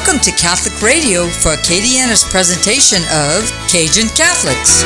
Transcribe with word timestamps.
Welcome 0.00 0.20
to 0.20 0.32
Catholic 0.32 0.80
Radio 0.80 1.26
for 1.26 1.50
Acadiana's 1.50 2.24
presentation 2.24 3.02
of 3.12 3.44
Cajun 3.68 4.08
Catholics. 4.16 4.80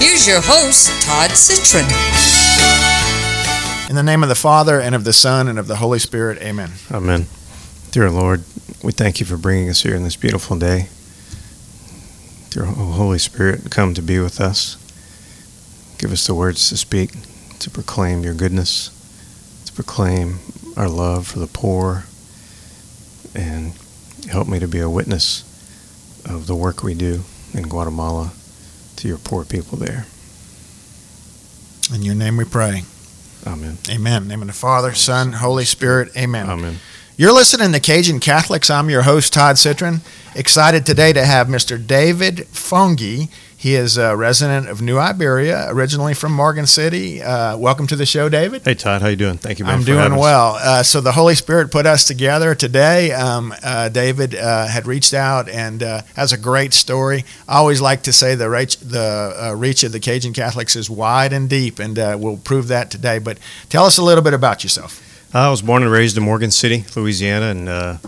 Here's 0.00 0.24
your 0.24 0.40
host, 0.40 1.02
Todd 1.02 1.32
Citron. 1.32 1.82
In 3.90 3.96
the 3.96 4.04
name 4.04 4.22
of 4.22 4.28
the 4.28 4.36
Father, 4.36 4.80
and 4.80 4.94
of 4.94 5.02
the 5.02 5.12
Son, 5.12 5.48
and 5.48 5.58
of 5.58 5.66
the 5.66 5.76
Holy 5.76 5.98
Spirit, 5.98 6.40
amen. 6.40 6.70
Amen. 6.92 7.26
Dear 7.90 8.08
Lord, 8.08 8.44
we 8.84 8.92
thank 8.92 9.18
you 9.18 9.26
for 9.26 9.36
bringing 9.36 9.68
us 9.68 9.82
here 9.82 9.96
in 9.96 10.04
this 10.04 10.14
beautiful 10.14 10.56
day. 10.56 10.86
Dear 12.50 12.66
Holy 12.66 13.18
Spirit, 13.18 13.68
come 13.72 13.94
to 13.94 14.02
be 14.02 14.20
with 14.20 14.40
us. 14.40 14.76
Give 15.98 16.12
us 16.12 16.24
the 16.24 16.36
words 16.36 16.68
to 16.68 16.76
speak, 16.76 17.10
to 17.58 17.68
proclaim 17.68 18.22
your 18.22 18.34
goodness, 18.34 18.90
to 19.66 19.72
proclaim 19.72 20.38
our 20.76 20.88
love 20.88 21.26
for 21.26 21.38
the 21.38 21.46
poor, 21.46 22.04
and 23.34 23.72
help 24.30 24.48
me 24.48 24.58
to 24.58 24.68
be 24.68 24.80
a 24.80 24.90
witness 24.90 25.48
of 26.24 26.46
the 26.46 26.54
work 26.54 26.82
we 26.82 26.94
do 26.94 27.22
in 27.54 27.64
Guatemala 27.64 28.32
to 28.96 29.08
your 29.08 29.18
poor 29.18 29.44
people 29.44 29.78
there. 29.78 30.06
In 31.94 32.02
your 32.02 32.14
name 32.14 32.36
we 32.36 32.44
pray. 32.44 32.84
Amen. 33.46 33.78
Amen. 33.90 34.22
In 34.22 34.28
the 34.28 34.28
name 34.28 34.42
of 34.42 34.46
the 34.46 34.54
Father, 34.54 34.94
Son, 34.94 35.32
Holy 35.32 35.64
Spirit, 35.64 36.16
amen. 36.16 36.48
Amen. 36.48 36.76
You're 37.16 37.32
listening 37.32 37.72
to 37.72 37.80
Cajun 37.80 38.20
Catholics. 38.20 38.70
I'm 38.70 38.88
your 38.88 39.02
host, 39.02 39.32
Todd 39.32 39.58
Citron. 39.58 40.00
Excited 40.34 40.86
today 40.86 41.12
to 41.12 41.24
have 41.24 41.48
Mr. 41.48 41.84
David 41.84 42.36
Fongi. 42.52 43.28
He 43.62 43.76
is 43.76 43.96
a 43.96 44.16
resident 44.16 44.68
of 44.68 44.82
New 44.82 44.98
Iberia, 44.98 45.68
originally 45.68 46.14
from 46.14 46.32
Morgan 46.32 46.66
City. 46.66 47.22
Uh, 47.22 47.56
welcome 47.56 47.86
to 47.86 47.94
the 47.94 48.04
show, 48.04 48.28
David. 48.28 48.62
Hey, 48.64 48.74
Todd. 48.74 49.02
How 49.02 49.06
you 49.06 49.14
doing? 49.14 49.36
Thank 49.36 49.60
you. 49.60 49.64
Man, 49.64 49.74
I'm 49.74 49.84
doing 49.84 50.16
well. 50.16 50.56
Uh, 50.60 50.82
so 50.82 51.00
the 51.00 51.12
Holy 51.12 51.36
Spirit 51.36 51.70
put 51.70 51.86
us 51.86 52.04
together 52.04 52.56
today. 52.56 53.12
Um, 53.12 53.54
uh, 53.62 53.88
David 53.88 54.34
uh, 54.34 54.66
had 54.66 54.88
reached 54.88 55.14
out 55.14 55.48
and 55.48 55.80
uh, 55.80 56.02
has 56.16 56.32
a 56.32 56.36
great 56.36 56.74
story. 56.74 57.24
I 57.46 57.58
always 57.58 57.80
like 57.80 58.02
to 58.02 58.12
say 58.12 58.34
the 58.34 58.50
reach, 58.50 58.78
the 58.78 59.32
uh, 59.40 59.54
reach 59.54 59.84
of 59.84 59.92
the 59.92 60.00
Cajun 60.00 60.32
Catholics 60.32 60.74
is 60.74 60.90
wide 60.90 61.32
and 61.32 61.48
deep, 61.48 61.78
and 61.78 61.96
uh, 62.00 62.16
we'll 62.18 62.38
prove 62.38 62.66
that 62.66 62.90
today. 62.90 63.20
But 63.20 63.38
tell 63.68 63.84
us 63.84 63.96
a 63.96 64.02
little 64.02 64.24
bit 64.24 64.34
about 64.34 64.64
yourself. 64.64 65.00
I 65.32 65.48
was 65.50 65.62
born 65.62 65.84
and 65.84 65.92
raised 65.92 66.16
in 66.16 66.24
Morgan 66.24 66.50
City, 66.50 66.84
Louisiana, 66.96 67.46
and 67.46 67.68
uh, 67.68 67.98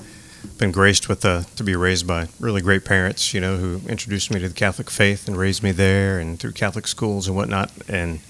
been 0.58 0.72
graced 0.72 1.08
with 1.08 1.24
uh, 1.24 1.42
to 1.56 1.64
be 1.64 1.74
raised 1.74 2.06
by 2.06 2.28
really 2.38 2.60
great 2.60 2.84
parents, 2.84 3.34
you 3.34 3.40
know, 3.40 3.56
who 3.56 3.80
introduced 3.88 4.32
me 4.32 4.40
to 4.40 4.48
the 4.48 4.54
Catholic 4.54 4.88
faith 4.90 5.26
and 5.26 5.36
raised 5.36 5.62
me 5.62 5.72
there 5.72 6.18
and 6.18 6.38
through 6.38 6.52
Catholic 6.52 6.86
schools 6.86 7.26
and 7.26 7.36
whatnot. 7.36 7.72
And 7.88 8.20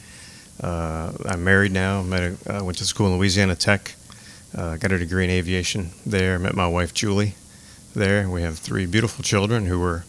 uh, 0.62 1.12
I'm 1.26 1.44
married 1.44 1.72
now. 1.72 2.02
Met 2.02 2.22
a, 2.46 2.58
uh, 2.58 2.64
went 2.64 2.78
to 2.78 2.84
school 2.84 3.08
in 3.08 3.18
Louisiana 3.18 3.54
Tech. 3.54 3.94
Uh, 4.56 4.76
got 4.76 4.92
a 4.92 4.98
degree 4.98 5.24
in 5.24 5.30
aviation 5.30 5.90
there. 6.06 6.38
Met 6.38 6.54
my 6.54 6.66
wife 6.66 6.94
Julie 6.94 7.34
there. 7.94 8.28
We 8.28 8.42
have 8.42 8.58
three 8.58 8.86
beautiful 8.86 9.22
children 9.22 9.66
who 9.66 9.80
were 9.80 10.04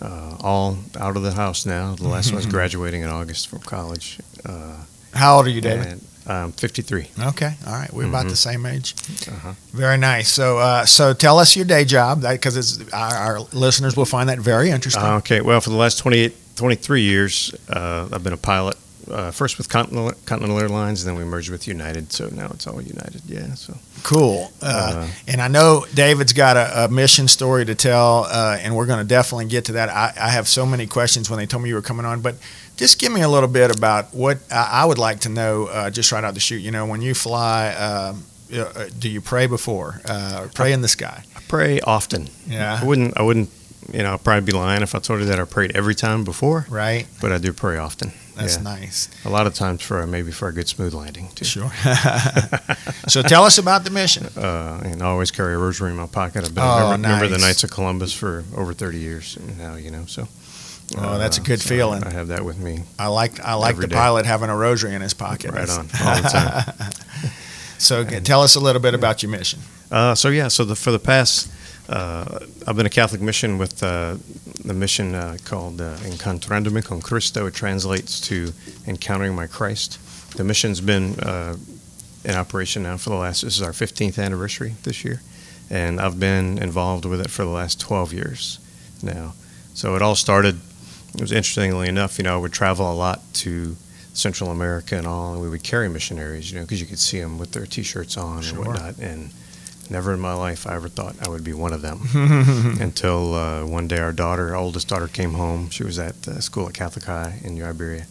uh, 0.00 0.36
all 0.40 0.78
out 0.98 1.16
of 1.16 1.22
the 1.22 1.32
house 1.32 1.66
now. 1.66 1.94
The 1.94 2.08
last 2.08 2.32
one's 2.32 2.46
graduating 2.56 3.02
in 3.02 3.08
August 3.08 3.48
from 3.48 3.58
college. 3.60 4.20
Uh, 4.44 4.84
How 5.14 5.36
old 5.36 5.46
are 5.46 5.50
you, 5.50 5.60
David? 5.60 6.00
I'm 6.26 6.52
53. 6.52 7.08
Okay, 7.28 7.54
all 7.66 7.72
right, 7.72 7.92
we're 7.92 8.06
about 8.06 8.26
Mhm. 8.26 8.30
the 8.30 8.36
same 8.36 8.64
age. 8.66 8.94
Uh-huh. 9.28 9.52
Very 9.72 9.96
nice. 9.98 10.28
So, 10.30 10.58
uh, 10.58 10.84
so 10.86 11.12
tell 11.14 11.38
us 11.38 11.56
your 11.56 11.64
day 11.64 11.84
job, 11.84 12.22
because 12.22 12.80
our, 12.92 13.14
our 13.14 13.40
listeners 13.52 13.96
will 13.96 14.04
find 14.06 14.28
that 14.28 14.38
very 14.38 14.70
interesting. 14.70 15.02
Uh, 15.02 15.16
okay, 15.16 15.40
well, 15.40 15.60
for 15.60 15.70
the 15.70 15.76
last 15.76 15.98
28, 15.98 16.34
23 16.56 17.02
years, 17.02 17.54
uh, 17.68 18.08
I've 18.12 18.22
been 18.22 18.32
a 18.32 18.36
pilot. 18.36 18.76
Uh, 19.10 19.30
first 19.30 19.58
with 19.58 19.68
Continental, 19.68 20.12
Continental 20.26 20.58
Airlines, 20.60 21.02
and 21.04 21.08
then 21.10 21.16
we 21.22 21.28
merged 21.28 21.50
with 21.50 21.66
United. 21.66 22.12
So 22.12 22.28
now 22.28 22.46
it's 22.54 22.66
all 22.66 22.80
United. 22.80 23.22
Yeah. 23.26 23.54
So 23.54 23.76
Cool. 24.02 24.52
Uh, 24.62 24.66
Uh, 25.02 25.08
and 25.26 25.40
I 25.40 25.48
know 25.48 25.84
David's 25.94 26.32
got 26.32 26.56
a, 26.56 26.84
a 26.84 26.88
mission 26.88 27.28
story 27.28 27.64
to 27.64 27.74
tell, 27.74 28.24
uh, 28.30 28.58
and 28.60 28.74
we're 28.76 28.86
going 28.86 29.00
to 29.00 29.04
definitely 29.08 29.46
get 29.46 29.64
to 29.66 29.72
that. 29.72 29.88
I, 29.88 30.12
I 30.20 30.30
have 30.30 30.46
so 30.48 30.64
many 30.66 30.86
questions 30.86 31.28
when 31.30 31.38
they 31.38 31.46
told 31.46 31.62
me 31.62 31.68
you 31.68 31.74
were 31.74 31.82
coming 31.82 32.06
on, 32.06 32.20
but 32.20 32.36
just 32.76 32.98
give 33.00 33.12
me 33.12 33.22
a 33.22 33.28
little 33.28 33.48
bit 33.48 33.76
about 33.76 34.14
what 34.14 34.38
I, 34.50 34.82
I 34.82 34.84
would 34.84 34.98
like 34.98 35.20
to 35.20 35.28
know 35.28 35.66
uh, 35.66 35.90
just 35.90 36.12
right 36.12 36.22
out 36.24 36.34
the 36.34 36.40
chute. 36.40 36.62
You 36.62 36.70
know, 36.70 36.86
when 36.86 37.02
you 37.02 37.14
fly, 37.14 37.68
uh, 37.76 38.14
uh, 38.56 38.84
do 38.98 39.08
you 39.08 39.20
pray 39.20 39.46
before 39.46 40.00
uh, 40.08 40.42
or 40.44 40.48
pray 40.48 40.72
in 40.72 40.80
the 40.82 40.88
sky? 40.88 41.24
I 41.36 41.40
pray 41.48 41.80
often. 41.80 42.28
Yeah. 42.46 42.78
I 42.80 42.84
wouldn't. 42.84 43.16
I 43.18 43.22
wouldn't. 43.22 43.50
You 43.92 44.02
know, 44.04 44.14
I'd 44.14 44.22
probably 44.24 44.44
be 44.46 44.52
lying 44.52 44.82
if 44.82 44.94
I 44.94 45.00
told 45.00 45.20
you 45.20 45.26
that 45.26 45.40
I 45.40 45.44
prayed 45.44 45.74
every 45.76 45.94
time 45.94 46.22
before, 46.24 46.66
Right? 46.70 47.06
but 47.20 47.32
I 47.32 47.38
do 47.38 47.52
pray 47.52 47.76
often. 47.78 48.12
That's 48.34 48.56
yeah. 48.56 48.62
nice. 48.62 49.08
A 49.24 49.30
lot 49.30 49.46
of 49.46 49.54
times 49.54 49.82
for 49.82 50.06
maybe 50.06 50.32
for 50.32 50.48
a 50.48 50.52
good 50.52 50.68
smooth 50.68 50.94
landing 50.94 51.28
too. 51.34 51.44
Sure. 51.44 51.70
so 53.08 53.22
tell 53.22 53.44
us 53.44 53.58
about 53.58 53.84
the 53.84 53.90
mission. 53.90 54.26
Uh, 54.36 54.80
and 54.84 55.02
I 55.02 55.06
always 55.06 55.30
carry 55.30 55.54
a 55.54 55.58
rosary 55.58 55.90
in 55.90 55.96
my 55.96 56.06
pocket. 56.06 56.44
I've 56.44 56.54
been 56.54 56.64
Oh, 56.64 56.86
a 56.86 56.90
member, 56.98 57.08
member 57.08 57.24
of 57.26 57.30
the. 57.30 57.38
Knights 57.38 57.62
of 57.64 57.70
Columbus 57.70 58.12
for 58.14 58.44
over 58.56 58.72
30 58.72 58.98
years 58.98 59.38
now. 59.58 59.74
You 59.74 59.90
know, 59.90 60.04
so. 60.06 60.28
Oh, 60.98 61.18
that's 61.18 61.38
a 61.38 61.40
uh, 61.40 61.44
good 61.44 61.60
so 61.60 61.68
feeling. 61.68 62.04
I 62.04 62.10
have 62.12 62.28
that 62.28 62.44
with 62.44 62.58
me 62.58 62.82
I 62.98 63.06
like 63.06 63.40
I 63.40 63.54
like 63.54 63.76
the 63.78 63.86
day. 63.86 63.94
pilot 63.96 64.26
having 64.26 64.50
a 64.50 64.56
rosary 64.56 64.94
in 64.94 65.00
his 65.00 65.14
pocket. 65.14 65.50
right 65.52 65.68
on 65.70 65.88
all 66.04 66.16
the 66.22 66.28
time. 66.28 66.90
so 67.78 68.04
g- 68.04 68.20
tell 68.20 68.42
us 68.42 68.56
a 68.56 68.60
little 68.60 68.82
bit 68.82 68.92
about 68.92 69.22
your 69.22 69.30
mission. 69.30 69.60
Uh, 69.90 70.14
so 70.14 70.28
yeah, 70.28 70.48
so 70.48 70.64
the, 70.64 70.74
for 70.76 70.90
the 70.90 70.98
past, 70.98 71.50
uh, 71.88 72.38
I've 72.66 72.76
been 72.76 72.86
a 72.86 72.90
Catholic 72.90 73.20
mission 73.20 73.58
with 73.58 73.82
uh, 73.82 74.16
the 74.64 74.74
mission 74.74 75.14
uh, 75.14 75.36
called 75.44 75.80
uh, 75.80 75.96
Encontrándome 75.98 76.84
con 76.84 77.00
Cristo. 77.00 77.46
It 77.46 77.54
translates 77.54 78.20
to 78.22 78.52
Encountering 78.86 79.34
My 79.34 79.46
Christ. 79.46 79.98
The 80.36 80.44
mission's 80.44 80.80
been 80.80 81.18
uh, 81.20 81.56
in 82.24 82.34
operation 82.34 82.82
now 82.84 82.96
for 82.96 83.10
the 83.10 83.16
last. 83.16 83.42
This 83.42 83.56
is 83.56 83.62
our 83.62 83.72
15th 83.72 84.18
anniversary 84.22 84.74
this 84.84 85.04
year, 85.04 85.20
and 85.70 86.00
I've 86.00 86.18
been 86.20 86.58
involved 86.58 87.04
with 87.04 87.20
it 87.20 87.30
for 87.30 87.42
the 87.44 87.50
last 87.50 87.80
12 87.80 88.12
years 88.12 88.58
now. 89.02 89.34
So 89.74 89.96
it 89.96 90.02
all 90.02 90.14
started. 90.14 90.60
It 91.14 91.20
was 91.20 91.32
interestingly 91.32 91.88
enough, 91.88 92.16
you 92.16 92.24
know, 92.24 92.34
I 92.34 92.38
would 92.40 92.52
travel 92.52 92.90
a 92.90 92.94
lot 92.94 93.20
to 93.34 93.76
Central 94.14 94.50
America 94.50 94.96
and 94.96 95.06
all, 95.06 95.34
and 95.34 95.42
we 95.42 95.48
would 95.50 95.62
carry 95.62 95.88
missionaries, 95.88 96.50
you 96.50 96.56
know, 96.58 96.64
because 96.64 96.80
you 96.80 96.86
could 96.86 96.98
see 96.98 97.20
them 97.20 97.38
with 97.38 97.52
their 97.52 97.66
T-shirts 97.66 98.16
on 98.16 98.40
Sure. 98.42 98.58
and 98.58 98.66
whatnot, 98.68 98.98
and 98.98 99.30
Never 99.90 100.14
in 100.14 100.20
my 100.20 100.32
life 100.34 100.66
I 100.66 100.74
ever 100.74 100.88
thought 100.88 101.16
I 101.20 101.28
would 101.28 101.44
be 101.44 101.52
one 101.52 101.72
of 101.72 101.82
them 101.82 102.00
until 102.80 103.34
uh, 103.34 103.66
one 103.66 103.88
day 103.88 103.98
our 103.98 104.12
daughter, 104.12 104.50
our 104.50 104.56
oldest 104.56 104.88
daughter, 104.88 105.08
came 105.08 105.32
home. 105.34 105.68
She 105.70 105.84
was 105.84 105.98
at 105.98 106.26
uh, 106.26 106.40
school 106.40 106.68
at 106.68 106.74
Catholic 106.74 107.04
High 107.04 107.40
in 107.44 107.54
New 107.54 107.64
Iberia, 107.64 108.06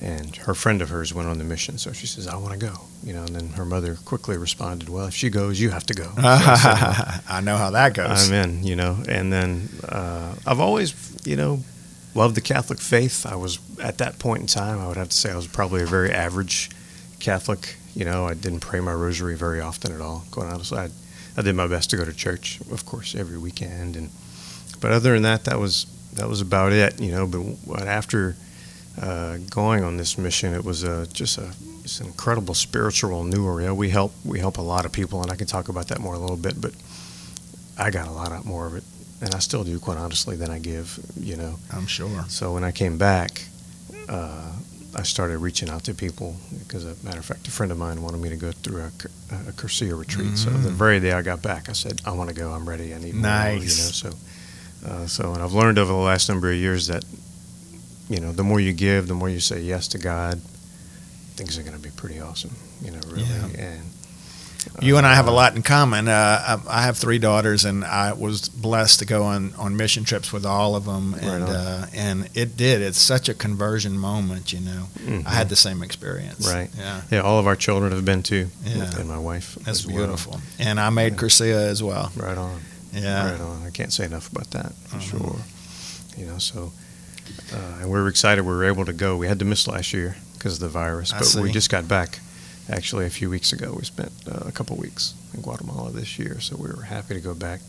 and 0.00 0.36
her 0.36 0.54
friend 0.54 0.80
of 0.80 0.90
hers 0.90 1.12
went 1.12 1.28
on 1.28 1.38
the 1.38 1.44
mission. 1.44 1.76
So 1.78 1.92
she 1.92 2.06
says, 2.06 2.28
"I 2.28 2.36
want 2.36 2.52
to 2.60 2.66
go," 2.66 2.74
you 3.02 3.12
know. 3.14 3.24
And 3.24 3.34
then 3.34 3.48
her 3.50 3.64
mother 3.64 3.96
quickly 4.04 4.36
responded, 4.36 4.88
"Well, 4.88 5.06
if 5.06 5.14
she 5.14 5.28
goes, 5.30 5.58
you 5.58 5.70
have 5.70 5.84
to 5.86 5.94
go." 5.94 6.04
So 6.04 6.12
I 6.22 7.20
I 7.28 7.40
know 7.40 7.56
how 7.56 7.70
that 7.70 7.94
goes. 7.94 8.28
I'm 8.30 8.34
in, 8.34 8.62
you 8.64 8.76
know. 8.76 8.98
And 9.08 9.32
then 9.32 9.68
uh, 9.88 10.34
I've 10.46 10.60
always, 10.60 10.94
you 11.26 11.36
know, 11.36 11.60
loved 12.14 12.34
the 12.36 12.40
Catholic 12.42 12.78
faith. 12.80 13.26
I 13.26 13.34
was 13.34 13.58
at 13.82 13.98
that 13.98 14.18
point 14.18 14.42
in 14.42 14.46
time, 14.46 14.78
I 14.78 14.86
would 14.86 14.96
have 14.98 15.08
to 15.08 15.16
say 15.16 15.32
I 15.32 15.36
was 15.36 15.46
probably 15.48 15.82
a 15.82 15.86
very 15.86 16.12
average 16.12 16.70
Catholic. 17.18 17.76
You 17.98 18.04
know, 18.04 18.28
I 18.28 18.34
didn't 18.34 18.60
pray 18.60 18.78
my 18.78 18.92
rosary 18.92 19.34
very 19.34 19.60
often 19.60 19.92
at 19.92 20.00
all. 20.00 20.22
Going 20.30 20.46
honestly, 20.46 20.78
I, 20.78 20.88
I 21.36 21.42
did 21.42 21.56
my 21.56 21.66
best 21.66 21.90
to 21.90 21.96
go 21.96 22.04
to 22.04 22.12
church, 22.12 22.60
of 22.70 22.86
course, 22.86 23.16
every 23.16 23.38
weekend. 23.38 23.96
And 23.96 24.10
but 24.80 24.92
other 24.92 25.14
than 25.14 25.22
that, 25.22 25.46
that 25.46 25.58
was 25.58 25.86
that 26.14 26.28
was 26.28 26.40
about 26.40 26.72
it. 26.72 27.00
You 27.00 27.10
know, 27.10 27.26
but 27.26 27.88
after 27.88 28.36
uh, 29.02 29.38
going 29.50 29.82
on 29.82 29.96
this 29.96 30.16
mission, 30.16 30.54
it 30.54 30.64
was 30.64 30.84
a, 30.84 31.08
just 31.08 31.38
a 31.38 31.52
it's 31.82 31.98
an 31.98 32.06
incredible 32.06 32.54
spiritual 32.54 33.24
new 33.24 33.44
area. 33.48 33.74
We 33.74 33.90
help 33.90 34.12
we 34.24 34.38
help 34.38 34.58
a 34.58 34.62
lot 34.62 34.84
of 34.84 34.92
people, 34.92 35.20
and 35.20 35.32
I 35.32 35.34
can 35.34 35.48
talk 35.48 35.68
about 35.68 35.88
that 35.88 35.98
more 35.98 36.14
a 36.14 36.20
little 36.20 36.36
bit. 36.36 36.60
But 36.60 36.74
I 37.76 37.90
got 37.90 38.06
a 38.06 38.12
lot 38.12 38.30
out 38.30 38.44
more 38.44 38.68
of 38.68 38.76
it, 38.76 38.84
and 39.20 39.34
I 39.34 39.40
still 39.40 39.64
do, 39.64 39.76
quite 39.80 39.98
honestly, 39.98 40.36
than 40.36 40.52
I 40.52 40.60
give. 40.60 41.00
You 41.18 41.36
know, 41.36 41.56
I'm 41.72 41.88
sure. 41.88 42.24
so 42.28 42.54
when 42.54 42.62
I 42.62 42.70
came 42.70 42.96
back, 42.96 43.42
uh, 44.08 44.52
I 44.98 45.02
started 45.04 45.38
reaching 45.38 45.68
out 45.70 45.84
to 45.84 45.94
people 45.94 46.36
because, 46.58 46.84
as 46.84 47.00
a 47.00 47.04
matter 47.06 47.20
of 47.20 47.24
fact, 47.24 47.46
a 47.46 47.50
friend 47.50 47.70
of 47.70 47.78
mine 47.78 48.02
wanted 48.02 48.20
me 48.20 48.28
to 48.30 48.36
go 48.36 48.50
through 48.52 48.80
a, 48.82 48.86
a 49.48 49.52
Cursillo 49.52 49.96
retreat. 49.98 50.36
So 50.36 50.50
the 50.50 50.70
Mm. 50.70 50.72
very 50.72 50.98
day 51.00 51.12
I 51.12 51.22
got 51.22 51.40
back, 51.40 51.68
I 51.68 51.72
said, 51.72 52.00
"I 52.04 52.10
want 52.12 52.30
to 52.30 52.34
go. 52.34 52.50
I'm 52.50 52.68
ready. 52.68 52.92
I 52.94 52.98
need 52.98 53.14
more." 53.14 53.22
Nice. 53.22 53.78
You 53.78 53.84
know, 53.84 53.90
so 54.02 54.90
uh, 54.90 55.06
so 55.06 55.32
and 55.34 55.42
I've 55.42 55.52
learned 55.52 55.78
over 55.78 55.92
the 55.92 55.98
last 56.12 56.28
number 56.28 56.50
of 56.50 56.56
years 56.56 56.86
that 56.88 57.04
you 58.08 58.18
know 58.20 58.32
the 58.32 58.42
more 58.44 58.58
you 58.60 58.72
give, 58.72 59.06
the 59.06 59.14
more 59.14 59.28
you 59.28 59.40
say 59.40 59.60
yes 59.60 59.86
to 59.88 59.98
God, 59.98 60.40
things 61.36 61.56
are 61.58 61.62
going 61.62 61.76
to 61.76 61.82
be 61.82 61.90
pretty 61.90 62.18
awesome. 62.20 62.54
You 62.82 62.90
know, 62.92 63.00
really. 63.06 63.22
Yeah. 63.24 63.46
And 63.70 63.82
You 64.80 64.96
and 64.96 65.06
I 65.06 65.14
have 65.14 65.28
a 65.28 65.30
lot 65.30 65.54
in 65.56 65.62
common. 65.62 66.08
Uh, 66.08 66.58
I 66.68 66.78
I 66.78 66.82
have 66.82 66.96
three 66.96 67.18
daughters, 67.18 67.64
and 67.64 67.84
I 67.84 68.12
was 68.12 68.48
blessed 68.48 68.98
to 68.98 69.04
go 69.06 69.22
on, 69.24 69.54
on 69.56 69.76
mission 69.76 70.04
trips 70.04 70.32
with 70.32 70.44
all 70.44 70.74
of 70.76 70.84
them, 70.84 71.14
and 71.14 71.44
on. 71.44 71.50
uh, 71.50 71.86
and 71.94 72.28
it 72.34 72.56
did. 72.56 72.82
It's 72.82 72.98
such 72.98 73.28
a 73.28 73.34
conversion 73.34 73.98
moment, 73.98 74.52
you 74.52 74.60
know. 74.60 74.86
mhm. 74.98 75.26
I 75.26 75.30
had 75.30 75.48
the 75.48 75.56
same 75.56 75.82
experience. 75.82 76.46
Right. 76.46 76.70
Yeah. 76.76 77.00
Yeah, 77.10 77.20
all 77.20 77.38
of 77.38 77.46
our 77.46 77.56
children 77.56 77.92
have 77.92 78.04
been 78.04 78.22
too. 78.22 78.48
Yeah. 78.64 78.90
and 78.98 79.08
my 79.08 79.18
wife. 79.18 79.54
That's 79.64 79.80
as 79.80 79.86
well. 79.86 79.96
beautiful. 79.96 80.40
And 80.58 80.78
I 80.80 80.90
made 80.90 81.12
Yeah. 81.12 81.56
As 81.70 81.82
well. 81.82 82.10
Right 82.16 82.36
on. 82.38 82.60
Yeah. 82.92 83.30
Right 83.32 83.40
on. 83.40 83.62
I 83.66 83.70
can't 83.70 83.92
say 83.92 84.04
enough 84.04 84.30
about 84.30 84.50
that 84.50 84.72
for 84.88 84.96
Uh-huh. 84.96 85.18
sure. 85.18 85.36
You 86.16 86.26
know, 86.26 86.38
so 86.38 86.72
uh, 87.52 87.80
and 87.82 87.86
we 87.90 87.98
were 88.00 88.08
excited 88.08 88.42
we 88.42 88.52
were 88.52 88.64
able 88.64 88.84
to 88.84 88.92
go. 88.92 89.16
We 89.16 89.28
had 89.28 89.38
to 89.38 89.44
miss 89.44 89.66
last 89.68 89.92
year 89.92 90.16
because 90.34 90.54
of 90.54 90.60
the 90.60 90.68
virus, 90.68 91.12
but 91.12 91.42
we 91.42 91.52
just 91.52 91.70
got 91.70 91.86
back 91.86 92.18
actually, 92.70 93.06
a 93.06 93.10
few 93.10 93.30
weeks 93.30 93.52
ago, 93.52 93.74
we 93.76 93.84
spent 93.84 94.12
uh, 94.30 94.44
a 94.46 94.52
couple 94.52 94.76
weeks 94.76 95.14
in 95.34 95.40
Guatemala 95.42 95.90
this 95.90 96.18
year, 96.18 96.40
so 96.40 96.56
we 96.56 96.68
were 96.68 96.82
happy 96.82 97.14
to 97.14 97.20
go 97.20 97.34
back. 97.34 97.60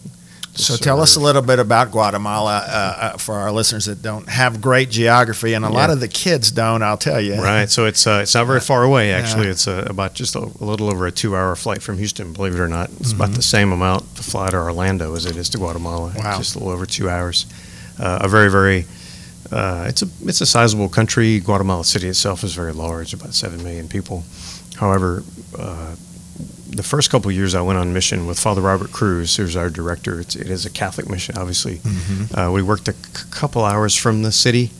to 0.54 0.62
So 0.62 0.76
tell 0.78 1.00
us 1.02 1.16
a 1.16 1.20
little 1.20 1.42
bit 1.42 1.60
about 1.60 1.92
Guatemala 1.92 2.64
uh, 2.68 2.98
uh, 3.14 3.18
for 3.18 3.36
our 3.36 3.52
listeners 3.52 3.86
that 3.86 4.02
don't 4.02 4.28
have 4.30 4.62
great 4.62 4.90
geography, 4.90 5.54
and 5.54 5.64
a 5.66 5.70
lot 5.70 5.90
of 5.90 6.00
the 6.00 6.08
kids 6.08 6.52
don't. 6.52 6.82
I'll 6.84 6.98
tell 6.98 7.22
you. 7.22 7.36
Right, 7.42 7.70
so 7.70 7.86
it's 7.86 8.06
uh, 8.08 8.20
it's 8.24 8.34
not 8.36 8.46
very 8.48 8.60
far 8.60 8.84
away. 8.84 9.12
Actually, 9.14 9.46
Yeah. 9.46 9.52
it's 9.52 9.68
uh, 9.68 9.86
about 9.90 10.14
just 10.16 10.36
a, 10.36 10.40
a 10.40 10.66
little 10.66 10.90
over 10.90 11.06
a 11.08 11.12
two-hour 11.12 11.56
flight 11.56 11.82
from 11.82 11.98
Houston. 11.98 12.34
Believe 12.34 12.56
it 12.56 12.60
or 12.60 12.68
not, 12.68 12.90
it's 12.90 13.14
Mm-hmm. 13.14 13.22
about 13.22 13.36
the 13.36 13.42
same 13.44 13.72
amount 13.72 14.16
to 14.16 14.24
fly 14.24 14.50
to 14.50 14.58
Orlando 14.58 15.16
as 15.16 15.26
it 15.26 15.36
is 15.36 15.50
to 15.50 15.58
Guatemala. 15.58 16.14
Wow. 16.18 16.38
just 16.38 16.56
a 16.56 16.60
little 16.60 16.74
over 16.74 16.86
two 16.86 17.10
hours. 17.10 17.46
Uh, 18.00 18.20
a 18.22 18.28
very 18.28 18.50
very 18.50 18.86
uh, 19.52 19.86
it's 19.88 20.02
a 20.02 20.08
it's 20.24 20.42
a 20.42 20.46
sizable 20.46 20.90
country. 20.90 21.40
Guatemala 21.40 21.84
City 21.84 22.08
itself 22.08 22.44
is 22.44 22.54
very 22.54 22.72
large, 22.74 23.14
about 23.14 23.34
seven 23.34 23.64
million 23.64 23.88
people. 23.88 24.24
However, 24.80 25.24
uh, 25.58 25.96
the 26.70 26.84
first 26.84 27.10
couple 27.10 27.30
of 27.30 27.36
years 27.36 27.54
I 27.56 27.62
went 27.62 27.80
on 27.80 27.92
mission 27.94 28.28
with 28.28 28.40
Father 28.40 28.62
Robert 28.62 28.92
Cruz, 28.92 29.36
who's 29.36 29.56
our 29.56 29.70
director. 29.70 30.20
It's, 30.22 30.36
it 30.36 30.50
is 30.50 30.66
a 30.66 30.70
Catholic 30.70 31.10
mission, 31.10 31.38
obviously. 31.38 31.82
Uh, 32.34 32.52
we 32.52 32.62
worked 32.62 32.88
a 32.88 32.94
c- 32.94 33.26
couple 33.32 33.66
hours 33.66 33.96
from 33.96 34.22
the 34.24 34.32
city. 34.32 34.72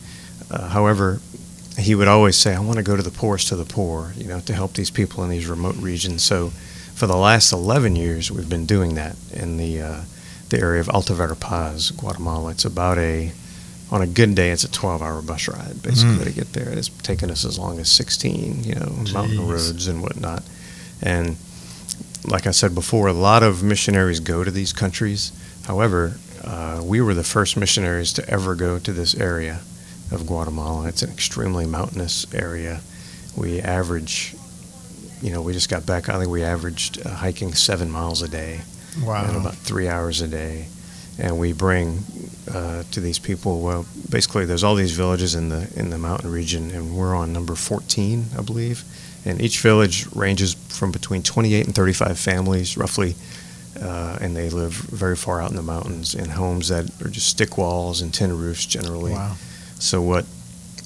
Uh, 0.50 0.68
however, 0.68 1.20
he 1.78 1.94
would 1.94 2.08
always 2.08 2.36
say, 2.36 2.54
"I 2.54 2.60
want 2.60 2.78
to 2.78 2.82
go 2.82 2.96
to 2.96 3.02
the 3.02 3.10
poorest 3.10 3.52
of 3.52 3.58
the 3.58 3.64
poor, 3.64 4.12
you 4.16 4.26
know, 4.26 4.40
to 4.40 4.52
help 4.54 4.72
these 4.74 4.90
people 4.90 5.22
in 5.24 5.30
these 5.30 5.46
remote 5.46 5.76
regions." 5.76 6.22
So, 6.22 6.50
for 6.94 7.06
the 7.06 7.16
last 7.16 7.52
11 7.52 7.94
years, 7.96 8.30
we've 8.30 8.48
been 8.48 8.66
doing 8.66 8.94
that 8.94 9.16
in 9.32 9.56
the 9.58 9.80
uh, 9.80 10.00
the 10.48 10.58
area 10.60 10.80
of 10.80 10.88
Alta 10.88 11.12
Verapaz, 11.12 11.96
Guatemala. 11.96 12.50
It's 12.52 12.64
about 12.64 12.98
a 12.98 13.32
on 13.90 14.02
a 14.02 14.06
good 14.06 14.34
day, 14.34 14.50
it's 14.50 14.64
a 14.64 14.68
12-hour 14.68 15.22
bus 15.22 15.48
ride 15.48 15.82
basically 15.82 16.16
Mm. 16.16 16.24
to 16.24 16.30
get 16.32 16.52
there. 16.52 16.68
It's 16.68 16.88
taken 16.88 17.30
us 17.30 17.44
as 17.44 17.58
long 17.58 17.78
as 17.80 17.88
16, 17.88 18.62
you 18.64 18.74
know, 18.76 18.92
mountain 19.12 19.46
roads 19.48 19.86
and 19.88 20.00
whatnot. 20.02 20.42
And 21.02 21.36
like 22.24 22.46
I 22.46 22.50
said 22.52 22.74
before, 22.74 23.08
a 23.08 23.12
lot 23.12 23.42
of 23.42 23.62
missionaries 23.62 24.20
go 24.20 24.44
to 24.44 24.50
these 24.50 24.72
countries. 24.72 25.32
However, 25.66 26.16
uh, 26.44 26.80
we 26.84 27.00
were 27.00 27.14
the 27.14 27.24
first 27.24 27.56
missionaries 27.56 28.12
to 28.14 28.28
ever 28.28 28.54
go 28.54 28.78
to 28.78 28.92
this 28.92 29.14
area 29.14 29.60
of 30.12 30.26
Guatemala. 30.26 30.86
It's 30.88 31.02
an 31.02 31.10
extremely 31.10 31.66
mountainous 31.66 32.26
area. 32.34 32.80
We 33.36 33.60
average, 33.60 34.34
you 35.22 35.32
know, 35.32 35.40
we 35.42 35.52
just 35.52 35.68
got 35.70 35.86
back. 35.86 36.08
I 36.08 36.18
think 36.18 36.30
we 36.30 36.42
averaged 36.44 37.04
uh, 37.04 37.10
hiking 37.14 37.54
seven 37.54 37.90
miles 37.90 38.22
a 38.22 38.28
day 38.28 38.60
Wow. 39.02 39.24
and 39.24 39.36
about 39.36 39.54
three 39.54 39.88
hours 39.88 40.20
a 40.20 40.28
day. 40.28 40.66
And 41.20 41.38
we 41.38 41.52
bring 41.52 41.98
uh, 42.52 42.82
to 42.92 43.00
these 43.00 43.18
people, 43.18 43.60
well, 43.60 43.84
basically, 44.08 44.46
there's 44.46 44.64
all 44.64 44.74
these 44.74 44.92
villages 44.92 45.34
in 45.34 45.50
the 45.50 45.70
in 45.76 45.90
the 45.90 45.98
mountain 45.98 46.30
region, 46.32 46.70
and 46.70 46.96
we're 46.96 47.14
on 47.14 47.32
number 47.32 47.54
14, 47.54 48.24
I 48.38 48.42
believe. 48.42 48.84
And 49.26 49.40
each 49.40 49.60
village 49.60 50.06
ranges 50.14 50.54
from 50.54 50.90
between 50.92 51.22
28 51.22 51.66
and 51.66 51.74
35 51.74 52.18
families, 52.18 52.78
roughly, 52.78 53.14
uh, 53.80 54.16
and 54.20 54.34
they 54.34 54.48
live 54.48 54.72
very 54.72 55.14
far 55.14 55.42
out 55.42 55.50
in 55.50 55.56
the 55.56 55.62
mountains 55.62 56.14
in 56.14 56.30
homes 56.30 56.68
that 56.68 56.88
are 57.04 57.10
just 57.10 57.28
stick 57.28 57.58
walls 57.58 58.00
and 58.00 58.14
tin 58.14 58.36
roofs 58.36 58.64
generally. 58.64 59.12
Wow. 59.12 59.36
So 59.78 60.00
what 60.00 60.24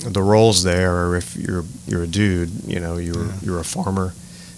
the 0.04 0.22
roles 0.22 0.64
there 0.64 0.92
are 0.96 1.16
if 1.16 1.36
you're 1.36 1.64
you're 1.86 2.02
a 2.02 2.08
dude, 2.08 2.50
you 2.66 2.80
know, 2.80 2.96
you're 2.96 3.26
Yeah. 3.26 3.32
you're 3.42 3.60
a 3.60 3.64
farmer, 3.64 4.14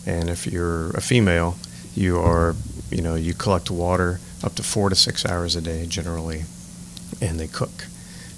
and 0.07 0.31
if 0.31 0.47
you're 0.47 0.91
a 0.93 1.03
female, 1.03 1.57
you 1.95 2.19
are 2.19 2.57
you 2.91 3.03
know 3.03 3.15
you 3.15 3.35
collect 3.35 3.71
water 3.71 4.21
up 4.43 4.55
to 4.57 4.63
four 4.63 4.89
to 4.89 4.95
six 4.97 5.25
hours 5.27 5.57
a 5.57 5.61
day 5.61 5.87
generally, 5.87 6.45
and 7.21 7.39
they 7.41 7.47
cook. 7.49 7.87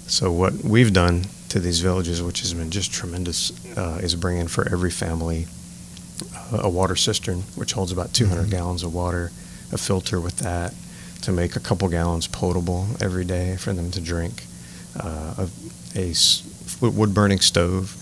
So 0.07 0.31
what 0.31 0.53
we've 0.63 0.93
done 0.93 1.25
to 1.49 1.59
these 1.59 1.79
villages, 1.81 2.21
which 2.21 2.41
has 2.41 2.53
been 2.53 2.71
just 2.71 2.91
tremendous, 2.91 3.51
uh, 3.77 3.99
is 4.01 4.15
bring 4.15 4.37
in 4.37 4.47
for 4.47 4.67
every 4.71 4.91
family 4.91 5.47
uh, 6.51 6.59
a 6.63 6.69
water 6.69 6.95
cistern, 6.95 7.41
which 7.55 7.73
holds 7.73 7.91
about 7.91 8.13
200 8.13 8.47
Mhm. 8.47 8.51
gallons 8.51 8.83
of 8.83 8.93
water, 8.93 9.31
a 9.71 9.77
filter 9.77 10.19
with 10.19 10.37
that 10.37 10.73
to 11.21 11.31
make 11.31 11.55
a 11.55 11.59
couple 11.59 11.87
gallons 11.89 12.27
potable 12.27 12.87
every 12.99 13.23
day 13.25 13.55
for 13.57 13.71
them 13.73 13.91
to 13.91 14.01
drink, 14.01 14.45
uh, 14.99 15.45
a, 15.95 15.99
a 15.99 16.13
wood 16.81 17.13
burning 17.13 17.39
stove 17.39 17.95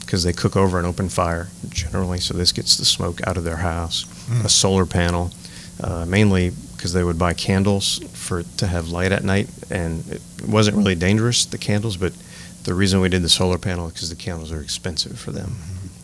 because 0.00 0.22
they 0.24 0.32
cook 0.32 0.56
over 0.56 0.78
an 0.78 0.84
open 0.84 1.08
fire 1.08 1.48
generally, 1.70 2.18
so 2.18 2.34
this 2.34 2.50
gets 2.52 2.76
the 2.76 2.84
smoke 2.84 3.20
out 3.26 3.36
of 3.36 3.44
their 3.44 3.58
house, 3.58 4.04
Mm. 4.28 4.44
a 4.44 4.48
solar 4.48 4.84
panel, 4.86 5.30
uh, 5.80 6.04
mainly 6.06 6.52
because 6.82 6.92
they 6.94 7.04
would 7.04 7.16
buy 7.16 7.32
candles 7.32 8.00
for 8.12 8.42
to 8.56 8.66
have 8.66 8.88
light 8.88 9.12
at 9.12 9.22
night, 9.22 9.48
and 9.70 10.04
it 10.10 10.20
wasn't 10.48 10.76
really 10.76 10.96
dangerous 10.96 11.44
the 11.44 11.56
candles, 11.56 11.96
but 11.96 12.12
the 12.64 12.74
reason 12.74 13.00
we 13.00 13.08
did 13.08 13.22
the 13.22 13.28
solar 13.28 13.56
panel 13.56 13.86
is 13.86 13.92
because 13.92 14.10
the 14.10 14.16
candles 14.16 14.50
are 14.50 14.60
expensive 14.60 15.16
for 15.16 15.30
them, 15.30 15.54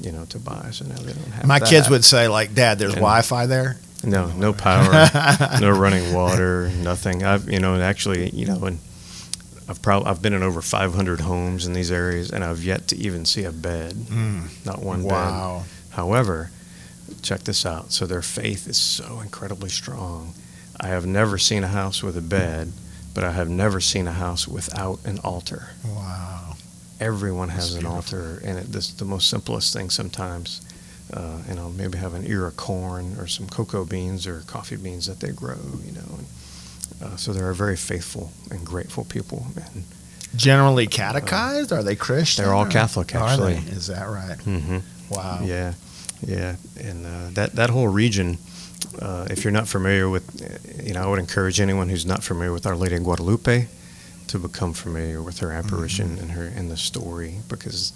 you 0.01 0.13
know, 0.13 0.25
to 0.27 0.39
buy. 0.39 0.69
So 0.71 0.85
now 0.85 0.95
they 0.99 1.13
don't 1.15 1.33
have. 1.33 1.47
My 1.47 1.59
that. 1.59 1.69
kids 1.69 1.91
would 1.91 2.05
say, 2.05 2.29
like, 2.29 2.55
Dad, 2.55 2.79
there's 2.79 2.93
And- 2.93 3.01
Wi-Fi 3.01 3.47
there. 3.47 3.77
No, 4.05 4.29
no 4.29 4.53
power, 4.53 5.09
no 5.61 5.71
running 5.73 6.13
water, 6.15 6.69
nothing. 6.69 7.25
I've, 7.25 7.51
you 7.51 7.59
know, 7.59 7.75
and 7.75 7.83
actually, 7.83 8.31
you 8.31 8.47
know, 8.47 8.63
and 8.65 8.79
I've 9.69 9.83
probably 9.83 10.09
I've 10.09 10.23
been 10.23 10.33
in 10.33 10.45
over 10.45 10.63
500 10.63 11.19
homes 11.23 11.67
in 11.67 11.73
these 11.73 11.91
areas, 11.91 12.31
and 12.31 12.45
I've 12.45 12.63
yet 12.63 12.87
to 12.89 12.97
even 12.97 13.25
see 13.25 13.43
a 13.43 13.51
bed, 13.51 13.95
Mm. 13.95 14.65
not 14.65 14.81
one 14.81 15.03
bed. 15.03 15.11
Wow. 15.11 15.65
However, 15.91 16.53
check 17.23 17.41
this 17.41 17.67
out. 17.67 17.91
So 17.91 18.07
their 18.07 18.23
faith 18.23 18.69
is 18.69 18.77
so 18.77 19.19
incredibly 19.21 19.71
strong. 19.71 20.35
I 20.81 20.89
have 20.89 21.07
never 21.07 21.39
seen 21.39 21.65
a 21.65 21.69
house 21.69 22.03
with 22.03 22.17
a 22.17 22.21
bed, 22.21 22.73
but 23.15 23.25
I 23.25 23.33
have 23.33 23.49
never 23.49 23.81
seen 23.81 24.07
a 24.07 24.13
house 24.13 24.47
without 24.47 25.01
an 25.05 25.19
altar. 25.25 25.71
Wow. 25.87 26.55
Everyone 27.01 27.49
has 27.51 27.75
an 27.75 27.87
altar, 27.87 28.41
and 28.45 28.59
it, 28.59 28.73
this 28.73 28.93
the 28.93 29.05
most 29.05 29.29
simplest 29.31 29.73
thing 29.73 29.91
sometimes. 29.91 30.61
Uh, 31.13 31.39
and 31.49 31.59
I'll 31.59 31.71
maybe 31.71 31.97
have 31.97 32.13
an 32.13 32.27
ear 32.27 32.47
of 32.47 32.57
corn 32.57 33.17
or 33.19 33.27
some 33.27 33.47
cocoa 33.49 33.85
beans 33.85 34.27
or 34.27 34.41
coffee 34.47 34.77
beans 34.77 35.07
that 35.07 35.21
they 35.21 35.33
grow, 35.33 35.57
you 35.85 35.93
know. 35.93 36.19
And, 36.19 36.27
uh, 37.03 37.17
so 37.17 37.33
they're 37.33 37.51
a 37.51 37.55
very 37.55 37.77
faithful 37.77 38.33
and 38.51 38.65
grateful 38.67 39.05
people, 39.05 39.47
and 39.57 39.85
Generally 40.37 40.89
catechized? 40.89 41.73
Are 41.73 41.83
they 41.83 41.97
Christian? 41.97 42.45
They're 42.45 42.55
all 42.55 42.67
Catholic, 42.67 43.15
Are 43.15 43.29
actually. 43.29 43.55
they? 43.55 43.71
Is 43.73 43.87
that 43.87 44.05
right? 44.05 44.37
mm-hmm. 44.39 44.79
Wow. 45.11 45.41
Yeah, 45.43 45.73
yeah, 46.21 46.57
and 46.79 47.07
uh, 47.07 47.31
that 47.33 47.55
that 47.55 47.71
whole 47.71 47.89
region. 47.89 48.39
Uh, 49.01 49.27
if 49.31 49.45
you're 49.45 49.53
not 49.53 49.67
familiar 49.69 50.09
with, 50.09 50.25
you 50.85 50.95
know, 50.95 51.03
I 51.03 51.07
would 51.07 51.19
encourage 51.19 51.61
anyone 51.61 51.89
who's 51.89 52.07
not 52.07 52.23
familiar 52.23 52.53
with 52.53 52.67
Our 52.67 52.77
Lady 52.77 52.95
of 52.97 53.03
Guadalupe 53.05 53.67
to 54.29 54.39
become 54.39 54.73
familiar 54.75 55.23
with 55.23 55.39
her 55.41 55.53
apparition 55.53 56.11
Mm-hmm. 56.11 56.21
and 56.23 56.31
her 56.33 56.45
and 56.45 56.71
the 56.71 56.77
story 56.77 57.37
because 57.49 57.93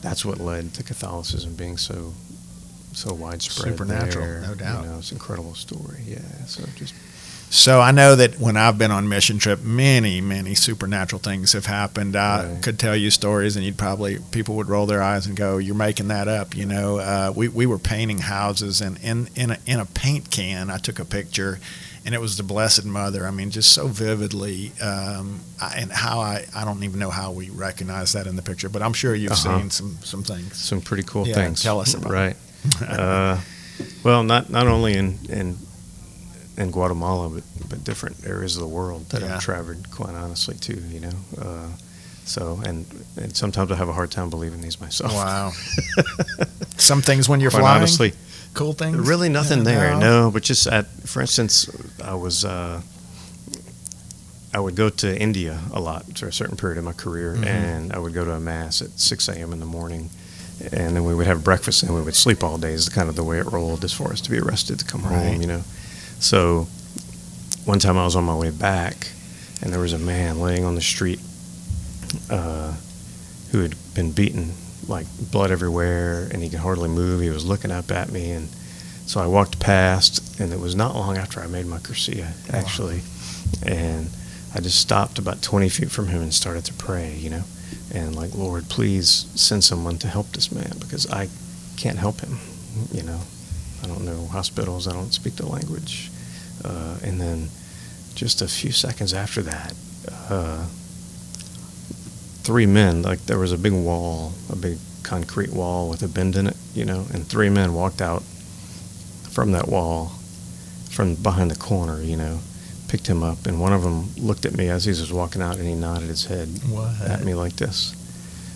that's 0.00 0.24
what 0.24 0.38
led 0.40 0.74
to 0.74 0.82
Catholicism 0.82 1.54
being 1.54 1.76
so 1.76 2.14
so 2.92 3.12
widespread. 3.14 3.72
Supernatural, 3.76 4.24
there. 4.24 4.40
no 4.40 4.54
doubt. 4.54 4.84
You 4.84 4.90
know, 4.90 4.98
it's 4.98 5.10
an 5.12 5.16
incredible 5.18 5.54
story. 5.54 6.00
Yeah, 6.06 6.18
so 6.46 6.64
just 6.74 6.94
So 7.50 7.80
I 7.80 7.92
know 7.92 8.14
that 8.14 8.38
when 8.38 8.58
I've 8.58 8.76
been 8.76 8.90
on 8.90 9.08
mission 9.08 9.38
trip, 9.38 9.62
many, 9.62 10.20
many 10.20 10.54
supernatural 10.54 11.18
things 11.20 11.52
have 11.54 11.64
happened. 11.64 12.14
I 12.14 12.44
Right. 12.44 12.62
could 12.62 12.78
tell 12.78 12.94
you 12.94 13.10
stories, 13.10 13.56
and 13.56 13.64
you'd 13.64 13.78
probably 13.78 14.18
people 14.32 14.54
would 14.56 14.68
roll 14.68 14.84
their 14.84 15.02
eyes 15.02 15.26
and 15.26 15.34
go, 15.34 15.56
"You're 15.56 15.74
making 15.74 16.08
that 16.08 16.28
up." 16.28 16.54
You 16.54 16.66
know, 16.66 16.98
uh, 16.98 17.32
we 17.34 17.48
we 17.48 17.64
were 17.64 17.78
painting 17.78 18.18
houses, 18.18 18.82
and 18.82 18.98
in 19.02 19.28
in 19.34 19.52
a, 19.52 19.58
in 19.66 19.80
a 19.80 19.86
paint 19.86 20.30
can, 20.30 20.68
I 20.68 20.76
took 20.76 20.98
a 20.98 21.06
picture, 21.06 21.58
and 22.04 22.14
it 22.14 22.20
was 22.20 22.36
the 22.36 22.42
Blessed 22.42 22.84
Mother. 22.84 23.26
I 23.26 23.30
mean, 23.30 23.50
just 23.50 23.72
so 23.72 23.88
vividly, 23.88 24.72
um, 24.82 25.40
I, 25.58 25.74
and 25.78 25.90
how 25.90 26.20
I 26.20 26.44
I 26.54 26.66
don't 26.66 26.84
even 26.84 26.98
know 27.00 27.10
how 27.10 27.30
we 27.32 27.48
recognize 27.48 28.12
that 28.12 28.26
in 28.26 28.36
the 28.36 28.42
picture, 28.42 28.68
but 28.68 28.82
I'm 28.82 28.92
sure 28.92 29.14
you've 29.14 29.32
Uh-huh. 29.32 29.58
seen 29.58 29.70
some 29.70 29.96
some 30.04 30.22
things. 30.22 30.54
some 30.58 30.82
pretty 30.82 31.02
cool 31.04 31.26
Yeah, 31.26 31.34
things. 31.36 31.62
tell 31.62 31.80
us 31.80 31.94
about 31.94 32.12
right. 32.12 32.36
uh, 32.86 33.38
well, 34.04 34.22
not 34.22 34.50
not 34.50 34.66
only 34.66 34.92
in 34.98 35.18
in 35.30 35.56
in 36.58 36.70
Guatemala, 36.70 37.28
but 37.30 37.44
but 37.70 37.84
different 37.84 38.16
areas 38.26 38.56
of 38.56 38.62
the 38.62 38.68
world 38.68 39.08
that 39.10 39.22
Yeah. 39.22 39.36
I've 39.36 39.40
traveled. 39.42 39.90
Quite 39.90 40.14
honestly, 40.14 40.56
too. 40.56 40.82
You 40.90 41.00
know. 41.00 41.16
Uh, 41.40 41.68
so 42.24 42.60
and 42.66 42.84
and 43.16 43.34
sometimes 43.36 43.70
I 43.70 43.76
have 43.76 43.88
a 43.88 43.92
hard 43.94 44.10
time 44.10 44.28
believing 44.28 44.60
these 44.60 44.78
myself. 44.80 45.12
Wow. 45.14 45.52
some 46.76 47.00
things 47.02 47.28
when 47.28 47.40
you're 47.40 47.50
Quite 47.50 47.60
flying, 47.60 47.78
honestly, 47.78 48.12
cool 48.54 48.74
things. 48.74 48.96
really 49.08 49.28
nothing 49.30 49.58
Yeah, 49.58 49.64
there. 49.64 49.96
No, 49.98 50.30
but 50.30 50.42
just 50.42 50.66
at, 50.66 50.86
for 51.06 51.20
instance, 51.22 51.68
I 52.04 52.14
was. 52.14 52.44
Uh, 52.44 52.82
I 54.54 54.60
would 54.60 54.76
go 54.76 54.88
to 54.88 55.18
India 55.20 55.60
a 55.72 55.80
lot 55.80 56.18
for 56.18 56.26
a 56.26 56.32
certain 56.32 56.56
period 56.56 56.78
of 56.78 56.84
my 56.84 56.94
career, 56.94 57.34
Mhm. 57.36 57.46
and 57.46 57.92
I 57.92 57.98
would 57.98 58.14
go 58.14 58.24
to 58.24 58.32
a 58.32 58.40
mass 58.40 58.80
at 58.80 58.98
6 58.98 59.28
a.m. 59.28 59.52
in 59.52 59.60
the 59.60 59.66
morning, 59.66 60.08
and 60.72 60.96
then 60.96 61.04
we 61.04 61.14
would 61.14 61.26
have 61.26 61.44
breakfast, 61.44 61.82
and 61.82 61.94
we 61.94 62.00
would 62.00 62.14
sleep 62.16 62.42
all 62.42 62.56
day. 62.56 62.72
Is 62.72 62.88
kind 62.88 63.08
of 63.10 63.14
the 63.16 63.24
way 63.24 63.38
it 63.38 63.52
rolled 63.52 63.84
as 63.84 63.92
far 63.92 64.10
as 64.10 64.20
to 64.22 64.30
be 64.30 64.38
arrested 64.38 64.78
to 64.78 64.84
come 64.86 65.02
Right. 65.04 65.32
home, 65.32 65.40
you 65.42 65.46
know. 65.46 65.62
So 66.20 66.68
one 67.64 67.78
time 67.78 67.98
I 67.98 68.04
was 68.04 68.16
on 68.16 68.24
my 68.24 68.34
way 68.34 68.50
back, 68.50 69.08
and 69.62 69.72
there 69.72 69.80
was 69.80 69.92
a 69.92 69.98
man 69.98 70.40
laying 70.40 70.64
on 70.64 70.74
the 70.74 70.80
street 70.80 71.20
uh, 72.30 72.74
who 73.50 73.60
had 73.60 73.74
been 73.94 74.12
beaten, 74.12 74.52
like 74.86 75.06
blood 75.30 75.50
everywhere, 75.50 76.28
and 76.32 76.42
he 76.42 76.48
could 76.48 76.60
hardly 76.60 76.88
move. 76.88 77.20
He 77.20 77.30
was 77.30 77.44
looking 77.44 77.70
up 77.70 77.90
at 77.90 78.10
me, 78.10 78.30
and 78.30 78.48
so 79.06 79.20
I 79.20 79.26
walked 79.26 79.60
past, 79.60 80.40
and 80.40 80.52
it 80.52 80.60
was 80.60 80.74
not 80.74 80.94
long 80.94 81.16
after 81.16 81.40
I 81.40 81.46
made 81.46 81.66
my 81.66 81.78
Cursillo, 81.78 82.26
actually, 82.52 83.00
and 83.64 84.08
I 84.54 84.60
just 84.60 84.80
stopped 84.80 85.18
about 85.18 85.42
20 85.42 85.68
feet 85.68 85.90
from 85.90 86.08
him 86.08 86.22
and 86.22 86.32
started 86.32 86.64
to 86.66 86.74
pray, 86.74 87.14
you 87.14 87.30
know, 87.30 87.44
and 87.92 88.16
like, 88.16 88.34
Lord, 88.34 88.68
please 88.68 89.26
send 89.34 89.64
someone 89.64 89.98
to 89.98 90.08
help 90.08 90.28
this 90.32 90.50
man 90.50 90.72
because 90.78 91.08
I 91.10 91.28
can't 91.76 91.98
help 91.98 92.20
him. 92.20 92.38
You 92.92 93.02
know, 93.02 93.20
I 93.82 93.86
don't 93.86 94.04
know 94.04 94.26
hospitals. 94.26 94.86
I 94.88 94.92
don't 94.92 95.12
speak 95.12 95.36
the 95.36 95.46
language. 95.46 96.10
Uh, 96.64 96.96
and 97.02 97.20
then 97.20 97.48
just 98.14 98.42
a 98.42 98.48
few 98.48 98.72
seconds 98.72 99.14
after 99.14 99.42
that, 99.42 99.74
uh, 100.28 100.66
three 102.42 102.66
men, 102.66 103.02
like 103.02 103.20
there 103.26 103.38
was 103.38 103.52
a 103.52 103.58
big 103.58 103.72
wall, 103.72 104.32
a 104.50 104.56
big 104.56 104.78
concrete 105.02 105.52
wall 105.52 105.88
with 105.88 106.02
a 106.02 106.08
bend 106.08 106.34
in 106.34 106.46
it, 106.46 106.56
you 106.74 106.84
know, 106.84 107.06
and 107.12 107.26
three 107.26 107.48
men 107.48 107.74
walked 107.74 108.02
out 108.02 108.22
from 109.30 109.52
that 109.52 109.68
wall, 109.68 110.12
from 110.90 111.14
behind 111.14 111.50
the 111.50 111.56
corner, 111.56 112.02
you 112.02 112.16
know, 112.16 112.40
picked 112.88 113.06
him 113.06 113.22
up, 113.22 113.46
and 113.46 113.60
one 113.60 113.72
of 113.72 113.82
them 113.82 114.08
looked 114.16 114.44
at 114.44 114.56
me 114.56 114.68
as 114.68 114.84
he 114.84 114.90
was 114.90 115.12
walking 115.12 115.40
out, 115.42 115.56
and 115.56 115.68
he 115.68 115.74
nodded 115.74 116.08
his 116.08 116.24
head 116.24 116.48
What? 116.68 117.00
at 117.02 117.22
me 117.24 117.34
like 117.34 117.54
this. 117.56 117.94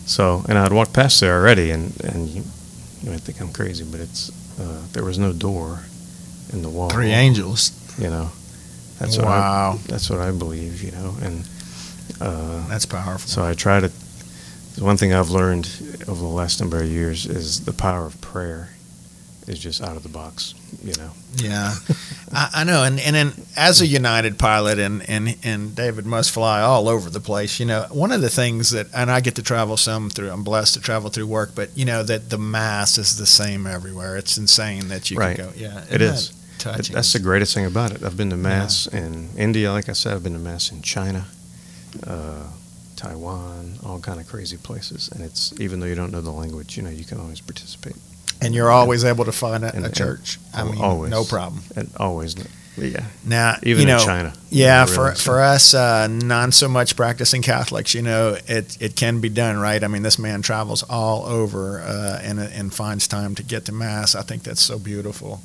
So, 0.07 0.45
and 0.49 0.59
I'd 0.59 0.73
walked 0.73 0.93
past 0.93 1.21
there 1.21 1.39
already, 1.39 1.71
and 1.71 1.93
and 2.03 2.29
you, 2.29 2.43
you 3.03 3.11
might 3.11 3.21
think 3.21 3.41
I'm 3.41 3.53
crazy, 3.53 3.85
but 3.85 4.01
it's 4.01 4.31
uh, 4.61 4.83
there 4.93 5.05
was 5.05 5.19
no 5.19 5.33
door 5.33 5.81
in 6.53 6.63
the 6.63 6.69
wall. 6.69 6.91
Three 6.91 7.11
angels. 7.11 7.73
You 7.99 8.09
know, 8.09 8.31
that's 8.99 9.17
what 9.17 9.27
wow. 9.27 9.73
I, 9.75 9.87
that's 9.87 10.09
what 10.11 10.21
I 10.21 10.31
believe. 10.31 10.83
You 10.83 10.93
know, 10.93 11.15
and 11.21 11.45
uh, 12.21 12.67
That's 12.69 12.87
powerful. 12.87 13.29
so 13.29 13.45
I 13.45 13.55
try 13.55 13.81
to. 13.81 13.89
The 13.89 14.85
one 14.85 14.97
thing 14.97 15.13
I've 15.13 15.29
learned 15.31 15.69
over 16.09 16.21
the 16.21 16.27
last 16.27 16.61
number 16.61 16.81
of 16.81 16.89
years 16.89 17.27
is 17.27 17.67
the 17.67 17.75
power 17.75 18.07
of 18.07 18.19
prayer 18.23 18.71
is 19.47 19.59
just 19.59 19.83
out 19.83 19.97
of 19.97 20.03
the 20.03 20.09
box. 20.09 20.55
You 20.83 20.95
know. 20.95 21.11
Yeah, 21.37 21.75
I, 22.33 22.49
I 22.57 22.65
know, 22.65 22.85
and 22.85 22.99
and 23.01 23.15
then 23.17 23.33
as 23.57 23.81
a 23.81 23.87
United 23.87 24.39
pilot, 24.39 24.79
and 24.79 25.09
and 25.09 25.37
and 25.43 25.75
David 25.75 26.07
must 26.07 26.31
fly 26.31 26.61
all 26.61 26.89
over 26.89 27.11
the 27.11 27.21
place. 27.21 27.59
You 27.61 27.67
know, 27.67 27.87
one 27.91 28.13
of 28.13 28.21
the 28.21 28.31
things 28.31 28.71
that, 28.71 28.87
and 28.95 29.11
I 29.11 29.21
get 29.21 29.35
to 29.37 29.43
travel 29.43 29.77
some 29.77 30.11
through. 30.11 30.31
I'm 30.31 30.45
blessed 30.45 30.75
to 30.75 30.81
travel 30.81 31.11
through 31.11 31.27
work, 31.27 31.51
but 31.55 31.77
you 31.77 31.85
know 31.85 32.03
that 32.03 32.31
the 32.31 32.39
mass 32.39 32.99
is 32.99 33.17
the 33.17 33.27
same 33.27 33.67
everywhere. 33.67 34.17
It's 34.17 34.37
insane 34.39 34.89
that 34.89 35.11
you 35.11 35.19
Right. 35.19 35.37
can 35.37 35.47
go. 35.47 35.53
Yeah, 35.57 35.85
It 35.91 35.99
that 35.99 36.33
Touching. 36.59 36.95
That's 36.95 37.13
the 37.13 37.19
greatest 37.19 37.55
thing 37.55 37.67
about 37.67 37.91
it. 37.91 38.05
I've 38.05 38.17
been 38.17 38.31
to 38.31 38.37
mass 38.37 38.87
in 38.87 39.31
India, 39.37 39.73
like 39.73 39.89
I 39.89 39.95
said. 39.95 40.13
I've 40.15 40.23
been 40.23 40.35
to 40.35 40.39
mass 40.39 40.71
in 40.71 40.81
China, 40.81 41.27
uh, 42.07 42.45
Taiwan, 42.95 43.79
all 43.85 43.99
kind 43.99 44.21
of 44.21 44.29
crazy 44.29 44.57
places. 44.57 45.09
And 45.13 45.25
it's 45.25 45.53
even 45.61 45.81
though 45.81 45.87
you 45.87 45.97
don't 45.97 46.13
know 46.13 46.21
the 46.21 46.31
language, 46.31 46.77
you 46.77 46.85
know, 46.85 46.91
you 46.91 47.05
can 47.05 47.19
always 47.19 47.41
participate. 47.41 47.97
And 48.45 48.55
you're 48.55 48.71
always 48.71 49.05
able 49.05 49.25
to 49.25 49.33
find 49.33 49.65
a, 49.65 49.75
And- 49.75 49.87
a 49.87 49.91
church. 49.91 50.39
I 50.55 50.65
mean, 50.65 50.81
always. 50.81 51.11
no 51.11 51.25
problem. 51.25 51.63
And 51.77 51.91
always, 51.97 52.35
yeah. 52.77 53.05
Now, 53.25 53.57
Even 53.63 53.83
you 53.83 53.87
know, 53.89 53.99
in 54.01 54.07
China. 54.07 54.33
Yeah, 54.51 54.87
for 54.87 55.05
really. 55.05 55.15
for 55.17 55.41
us, 55.43 55.75
uh, 55.75 56.09
non 56.09 56.53
so 56.53 56.69
much 56.69 56.97
practicing 56.97 57.43
Catholics, 57.43 57.95
you 57.95 58.03
know, 58.03 58.37
it 58.47 58.77
it 58.81 58.97
can 58.97 59.21
be 59.21 59.29
done, 59.29 59.59
right? 59.59 59.83
I 59.85 59.89
mean, 59.89 60.03
this 60.03 60.19
man 60.19 60.43
travels 60.43 60.83
all 60.89 61.25
over 61.27 61.81
uh, 61.81 62.21
and 62.23 62.39
and 62.41 62.73
finds 62.73 63.07
time 63.07 63.35
to 63.35 63.43
get 63.43 63.65
to 63.67 63.73
mass. 63.73 64.15
I 64.15 64.23
think 64.23 64.43
that's 64.43 64.63
so 64.63 64.79
beautiful. 64.79 65.41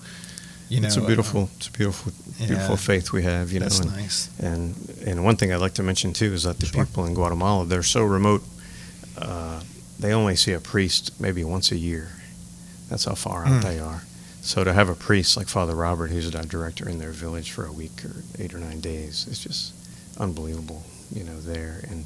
You 0.69 0.83
it's 0.83 0.97
know, 0.97 1.03
a 1.03 1.07
beautiful, 1.07 1.49
it's 1.57 1.67
a 1.67 1.71
beautiful, 1.71 2.11
yeah. 2.39 2.47
beautiful 2.47 2.75
faith 2.77 3.13
we 3.13 3.23
have. 3.23 3.53
You 3.53 3.59
know, 3.61 3.65
That's 3.65 3.79
and, 3.79 3.91
nice. 3.95 4.29
And 4.39 4.75
and 5.05 5.23
one 5.25 5.35
thing 5.37 5.53
I'd 5.53 5.61
like 5.61 5.75
to 5.75 5.83
mention 5.83 6.13
too 6.13 6.33
is 6.33 6.43
that 6.43 6.59
the 6.59 6.65
Sure. 6.65 6.85
people 6.85 7.05
in 7.05 7.13
Guatemala 7.13 7.65
they're 7.65 7.83
so 7.83 8.03
remote. 8.03 8.43
Uh, 9.17 9.61
they 9.99 10.13
only 10.13 10.35
see 10.35 10.53
a 10.53 10.59
priest 10.59 11.11
maybe 11.19 11.43
once 11.43 11.71
a 11.71 11.77
year. 11.77 12.09
That's 12.89 13.05
how 13.05 13.15
far 13.15 13.45
out 13.45 13.61
Mm. 13.61 13.63
they 13.63 13.79
are. 13.79 14.03
So 14.41 14.63
to 14.63 14.71
have 14.73 14.87
a 14.89 14.95
priest 14.95 15.35
like 15.35 15.47
Father 15.49 15.75
Robert, 15.75 16.09
who's 16.09 16.27
a 16.27 16.31
director 16.45 16.87
in 16.87 16.99
their 16.99 17.11
village 17.11 17.51
for 17.51 17.65
a 17.65 17.71
week 17.71 18.05
or 18.05 18.23
eight 18.39 18.53
or 18.53 18.59
nine 18.59 18.79
days, 18.79 19.25
it's 19.29 19.39
just 19.43 19.73
unbelievable. 20.17 20.83
You 21.13 21.23
know, 21.23 21.39
there 21.39 21.83
and 21.89 22.05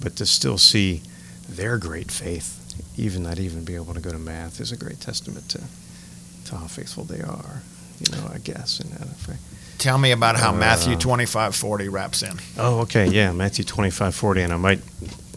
but 0.00 0.16
to 0.16 0.26
still 0.26 0.58
see 0.58 1.02
their 1.48 1.78
great 1.78 2.10
faith, 2.10 2.58
even 2.96 3.22
not 3.22 3.38
even 3.38 3.64
be 3.64 3.74
able 3.74 3.94
to 3.94 4.00
go 4.00 4.10
to 4.12 4.18
math, 4.18 4.60
is 4.60 4.72
a 4.72 4.76
great 4.76 5.00
testament 5.00 5.48
to 5.50 5.60
to 6.46 6.56
how 6.56 6.66
faithful 6.66 7.04
they 7.04 7.20
are. 7.22 7.62
You 8.00 8.16
know, 8.16 8.30
I 8.34 8.38
guess 8.38 8.80
in 8.80 8.90
that 8.90 9.02
effect. 9.02 9.40
Tell 9.78 9.98
me 9.98 10.10
about 10.12 10.36
how 10.36 10.50
Uh, 10.50 10.56
Matthew 10.56 10.96
twenty 10.96 11.26
five 11.26 11.54
forty 11.54 11.88
wraps 11.88 12.22
in. 12.22 12.38
Oh, 12.58 12.80
okay, 12.80 13.06
yeah, 13.08 13.32
Matthew 13.32 13.64
twenty 13.64 13.90
five 13.90 14.14
forty, 14.14 14.40
and 14.42 14.52
I 14.52 14.56
might 14.56 14.80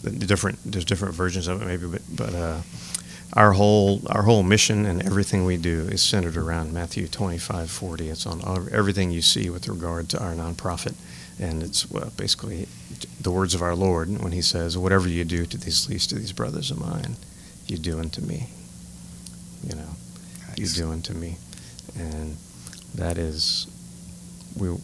the 0.02 0.10
different 0.10 0.58
there's 0.64 0.84
different 0.84 1.14
versions 1.14 1.46
of 1.48 1.60
it 1.62 1.66
maybe, 1.66 1.86
but 1.86 2.02
but 2.14 2.34
uh, 2.34 2.60
our 3.34 3.52
whole 3.52 4.00
our 4.06 4.22
whole 4.22 4.42
mission 4.42 4.86
and 4.86 5.02
everything 5.04 5.44
we 5.44 5.56
do 5.56 5.82
is 5.90 6.02
centered 6.02 6.36
around 6.36 6.72
Matthew 6.72 7.06
twenty 7.08 7.38
five 7.38 7.70
forty. 7.70 8.08
It's 8.08 8.26
on 8.26 8.40
everything 8.72 9.10
you 9.10 9.22
see 9.22 9.50
with 9.50 9.68
regard 9.68 10.08
to 10.10 10.22
our 10.22 10.32
nonprofit, 10.34 10.94
and 11.38 11.62
it's 11.62 11.90
well, 11.90 12.10
basically 12.16 12.66
the 13.20 13.30
words 13.30 13.54
of 13.54 13.62
our 13.62 13.74
Lord 13.74 14.08
when 14.22 14.32
He 14.32 14.42
says, 14.42 14.78
"Whatever 14.78 15.08
you 15.08 15.24
do 15.24 15.44
to 15.46 15.58
these 15.58 15.88
least 15.88 16.12
of 16.12 16.18
these 16.18 16.32
brothers 16.32 16.70
of 16.70 16.78
mine, 16.80 17.16
you 17.66 17.76
do 17.78 17.98
unto 18.00 18.20
me." 18.22 18.48
You 19.62 19.74
know, 19.74 19.88
you 20.56 20.66
do 20.68 20.90
unto 20.92 21.12
me, 21.12 21.36
and 21.98 22.36
that 22.94 23.18
is 23.18 23.66
we. 24.56 24.74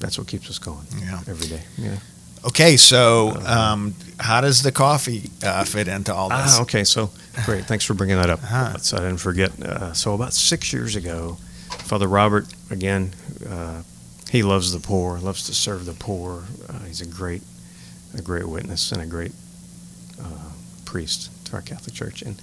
That's 0.00 0.18
what 0.18 0.26
keeps 0.26 0.50
us 0.50 0.58
going 0.58 0.86
Yeah. 0.98 1.20
every 1.28 1.46
day. 1.46 1.62
Yeah. 1.78 1.98
Okay, 2.44 2.76
so 2.76 3.30
Uh, 3.30 3.72
um, 3.72 3.94
how 4.20 4.40
does 4.40 4.62
the 4.62 4.70
coffee 4.72 5.30
uh, 5.42 5.64
fit 5.64 5.88
into 5.88 6.14
all 6.14 6.28
this? 6.28 6.58
Ah, 6.58 6.62
okay. 6.62 6.84
So 6.84 7.10
great. 7.46 7.64
Thanks 7.64 7.84
for 7.84 7.94
bringing 7.94 8.16
that 8.16 8.30
up. 8.30 8.42
Uh-huh. 8.42 8.76
So 8.78 8.96
I 8.98 9.00
didn't 9.00 9.18
forget. 9.18 9.50
Uh, 9.62 9.92
so 9.94 10.14
about 10.14 10.32
six 10.34 10.72
years 10.72 10.94
ago, 10.94 11.38
Father 11.84 12.06
Robert, 12.06 12.46
again, 12.70 13.12
uh, 13.48 13.82
he 14.30 14.42
loves 14.42 14.72
the 14.72 14.80
poor, 14.80 15.18
loves 15.18 15.46
to 15.46 15.54
serve 15.54 15.86
the 15.86 15.94
poor. 15.94 16.44
Uh, 16.68 16.80
he's 16.80 17.00
a 17.00 17.06
great, 17.06 17.42
a 18.16 18.22
great 18.22 18.46
witness 18.48 18.92
and 18.92 19.00
a 19.00 19.06
great 19.06 19.32
uh, 20.20 20.50
priest 20.84 21.30
to 21.46 21.54
our 21.54 21.62
Catholic 21.62 21.94
Church. 21.94 22.22
And 22.22 22.40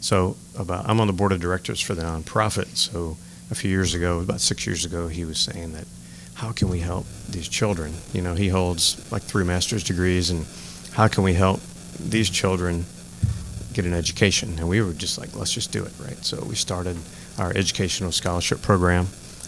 so 0.00 0.36
about, 0.58 0.88
I'm 0.88 1.00
on 1.00 1.06
the 1.06 1.12
board 1.12 1.32
of 1.32 1.40
directors 1.40 1.80
for 1.80 1.94
the 1.94 2.02
nonprofit. 2.02 2.76
So 2.76 3.16
a 3.50 3.54
few 3.54 3.70
years 3.70 3.94
ago, 3.94 4.20
about 4.20 4.40
six 4.40 4.66
years 4.66 4.84
ago, 4.84 5.08
he 5.08 5.24
was 5.24 5.38
saying 5.38 5.72
that 5.74 5.86
how 6.34 6.52
can 6.52 6.68
we 6.68 6.80
help 6.80 7.06
these 7.28 7.48
children? 7.48 7.92
You 8.12 8.22
know, 8.22 8.34
he 8.34 8.48
holds 8.48 9.10
like 9.12 9.22
three 9.22 9.44
master's 9.44 9.84
degrees, 9.84 10.30
and 10.30 10.46
how 10.92 11.08
can 11.08 11.24
we 11.24 11.32
help 11.34 11.60
these 11.98 12.28
children 12.28 12.84
get 13.72 13.84
an 13.84 13.94
education? 13.94 14.58
And 14.58 14.68
we 14.68 14.82
were 14.82 14.92
just 14.92 15.18
like, 15.18 15.34
let's 15.36 15.52
just 15.52 15.72
do 15.72 15.84
it, 15.84 15.92
right? 16.00 16.22
So 16.24 16.44
we 16.44 16.54
started 16.54 16.96
our 17.38 17.50
educational 17.50 18.12
scholarship 18.12 18.62
program. 18.62 19.06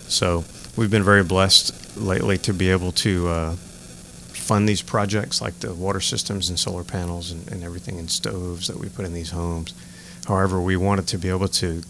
So 0.08 0.44
we've 0.76 0.90
been 0.90 1.02
very 1.02 1.24
blessed 1.24 1.96
lately 1.96 2.38
to 2.38 2.52
be 2.52 2.70
able 2.70 2.92
to 2.92 3.28
uh, 3.28 3.52
fund 3.52 4.68
these 4.68 4.82
projects 4.82 5.40
like 5.40 5.58
the 5.60 5.74
water 5.74 6.00
systems 6.00 6.48
and 6.48 6.58
solar 6.58 6.84
panels 6.84 7.32
and, 7.32 7.50
and 7.50 7.64
everything 7.64 7.98
and 7.98 8.08
stoves 8.08 8.68
that 8.68 8.76
we 8.76 8.88
put 8.88 9.04
in 9.04 9.12
these 9.12 9.30
homes. 9.30 9.74
However, 10.26 10.60
we 10.60 10.76
wanted 10.76 11.08
to 11.08 11.18
be 11.18 11.28
able 11.28 11.48
to 11.48 11.82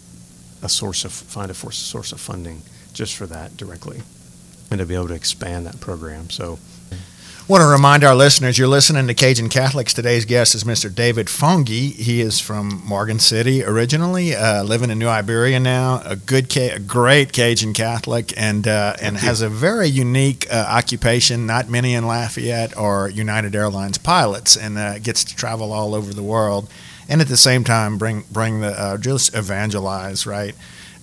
a 0.63 0.69
source 0.69 1.05
of 1.05 1.11
find 1.11 1.51
a 1.51 1.53
source 1.53 2.11
of 2.11 2.19
funding 2.19 2.63
just 2.93 3.15
for 3.15 3.27
that 3.27 3.55
directly, 3.57 4.01
and 4.69 4.79
to 4.79 4.85
be 4.85 4.95
able 4.95 5.07
to 5.07 5.13
expand 5.13 5.65
that 5.65 5.79
program. 5.79 6.29
So 6.29 6.59
I 6.91 7.53
want 7.53 7.61
to 7.61 7.67
remind 7.67 8.03
our 8.03 8.13
listeners 8.13 8.57
you're 8.57 8.67
listening 8.67 9.07
to 9.07 9.13
Cajun 9.13 9.47
Catholics. 9.47 9.93
Today's 9.93 10.25
guest 10.25 10.53
is 10.53 10.65
Mr. 10.65 10.93
David 10.93 11.27
Fongi. 11.27 11.93
He 11.93 12.19
is 12.19 12.41
from 12.41 12.81
Morgan 12.85 13.19
City 13.19 13.63
originally, 13.63 14.35
uh, 14.35 14.63
living 14.63 14.89
in 14.89 14.99
New 14.99 15.07
Iberia 15.07 15.57
now. 15.57 16.01
A 16.03 16.17
good, 16.17 16.55
a 16.57 16.77
great 16.77 17.31
Cajun 17.31 17.73
Catholic, 17.73 18.33
and 18.35 18.67
uh, 18.67 18.97
and 19.01 19.15
has 19.15 19.41
a 19.41 19.47
very 19.47 19.87
unique 19.87 20.45
uh, 20.51 20.65
occupation. 20.67 21.45
Not 21.45 21.69
many 21.69 21.93
in 21.93 22.05
Lafayette 22.05 22.75
are 22.75 23.09
United 23.09 23.55
Airlines 23.55 23.97
pilots, 23.97 24.57
and 24.57 24.77
uh, 24.77 24.99
gets 24.99 25.23
to 25.23 25.33
travel 25.33 25.71
all 25.71 25.95
over 25.95 26.13
the 26.13 26.23
world, 26.23 26.69
and 27.07 27.21
at 27.21 27.29
the 27.29 27.37
same 27.37 27.63
time 27.63 27.97
bring 27.97 28.25
bring 28.29 28.59
the 28.59 28.77
uh, 28.77 28.97
just 28.97 29.33
evangelize 29.33 30.25
right. 30.27 30.53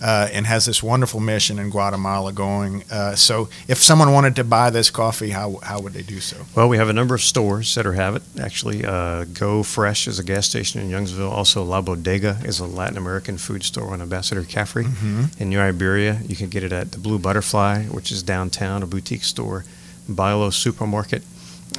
Uh, 0.06 0.28
and 0.34 0.46
has 0.46 0.66
this 0.66 0.82
wonderful 0.82 1.18
mission 1.18 1.58
in 1.58 1.70
Guatemala 1.70 2.30
going. 2.30 2.84
Uh, 2.90 3.14
so, 3.14 3.48
if 3.68 3.78
someone 3.78 4.12
wanted 4.12 4.36
to 4.36 4.44
buy 4.44 4.68
this 4.68 4.90
coffee, 4.90 5.30
how 5.30 5.58
how 5.62 5.80
would 5.80 5.94
they 5.94 6.02
do 6.02 6.20
so? 6.20 6.36
Well, 6.54 6.68
we 6.68 6.76
have 6.76 6.90
a 6.90 6.92
number 6.92 7.14
of 7.14 7.22
stores 7.22 7.74
that 7.74 7.86
are 7.86 7.94
have 7.94 8.14
it. 8.14 8.22
Actually, 8.38 8.84
uh, 8.84 9.24
Go 9.32 9.62
Fresh 9.62 10.06
is 10.06 10.18
a 10.18 10.22
gas 10.22 10.46
station 10.46 10.82
in 10.82 10.90
Youngsville. 10.90 11.30
Also, 11.30 11.64
La 11.64 11.80
Bodega 11.80 12.36
is 12.44 12.60
a 12.60 12.66
Latin 12.66 12.98
American 12.98 13.38
food 13.38 13.62
store 13.62 13.92
on 13.94 14.02
Ambassador 14.02 14.42
Caffery 14.44 14.84
Mhm. 14.84 15.40
in 15.40 15.48
New 15.48 15.58
Iberia. 15.60 16.20
You 16.28 16.36
can 16.36 16.50
get 16.50 16.62
it 16.64 16.72
at 16.72 16.92
the 16.92 16.98
Blue 16.98 17.18
Butterfly, 17.18 17.84
which 17.84 18.12
is 18.12 18.22
downtown, 18.22 18.82
a 18.82 18.86
boutique 18.86 19.24
store, 19.24 19.64
Bilo 20.06 20.52
Supermarket, 20.52 21.22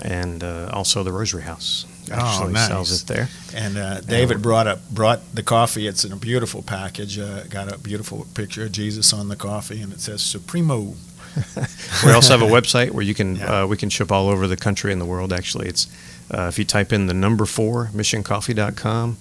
and 0.02 0.44
uh, 0.44 0.70
also 0.74 1.04
the 1.04 1.12
Rosary 1.12 1.44
House. 1.44 1.86
Actually 2.12 2.48
Oh, 2.48 2.52
nice. 2.52 2.68
sells 2.68 3.02
it 3.04 3.08
there. 3.08 3.30
And 3.56 3.78
uh, 3.78 4.02
David 4.02 4.42
brought 4.42 4.68
up 4.68 4.88
brought 4.90 5.22
the 5.36 5.44
coffee. 5.44 5.88
It's 5.88 6.04
in 6.06 6.12
a 6.12 6.16
beautiful 6.18 6.62
package. 6.62 7.18
Uh, 7.20 7.44
got 7.50 7.72
a 7.72 7.78
beautiful 7.78 8.28
picture 8.34 8.66
of 8.66 8.72
Jesus 8.72 9.14
on 9.14 9.28
the 9.30 9.36
coffee, 9.36 9.82
and 9.82 9.92
it 9.94 10.00
says 10.02 10.22
Supremo. 10.22 10.96
we 12.06 12.12
also 12.12 12.38
have 12.38 12.42
a 12.42 12.52
website 12.52 12.92
where 12.92 13.04
you 13.04 13.14
can 13.14 13.36
Yeah. 13.36 13.64
uh, 13.64 13.68
we 13.68 13.76
can 13.78 13.90
ship 13.90 14.12
all 14.12 14.30
over 14.30 14.48
the 14.48 14.56
country 14.58 14.92
and 14.92 15.02
the 15.02 15.06
world. 15.06 15.34
Actually, 15.34 15.68
it's 15.68 15.88
uh, 16.32 16.44
if 16.48 16.58
you 16.58 16.66
type 16.66 16.94
in 16.94 17.08
the 17.08 17.14
number 17.14 17.46
four 17.46 17.90
missioncoffee.com, 17.94 19.18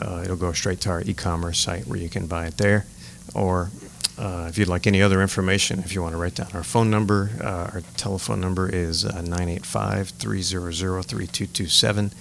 uh, 0.00 0.20
it'll 0.24 0.36
go 0.36 0.52
straight 0.52 0.80
to 0.82 0.90
our 0.90 1.02
e-commerce 1.02 1.58
site 1.58 1.86
where 1.86 1.98
you 1.98 2.08
can 2.08 2.26
buy 2.26 2.46
it 2.46 2.56
there. 2.58 2.86
Or 3.34 3.70
uh, 4.18 4.46
if 4.48 4.56
you'd 4.58 4.68
like 4.68 4.86
any 4.86 5.02
other 5.02 5.20
information, 5.20 5.80
if 5.80 5.94
you 5.94 6.02
want 6.02 6.12
to 6.12 6.18
write 6.18 6.34
down 6.34 6.48
our 6.54 6.64
phone 6.64 6.90
number, 6.90 7.30
uh, 7.40 7.70
our 7.74 7.82
telephone 7.96 8.40
number 8.40 8.68
is 8.68 9.04
uh, 9.04 9.20
985 9.22 10.10
300 10.10 10.72
3227. 11.04 12.12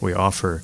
We 0.00 0.14
offer 0.14 0.62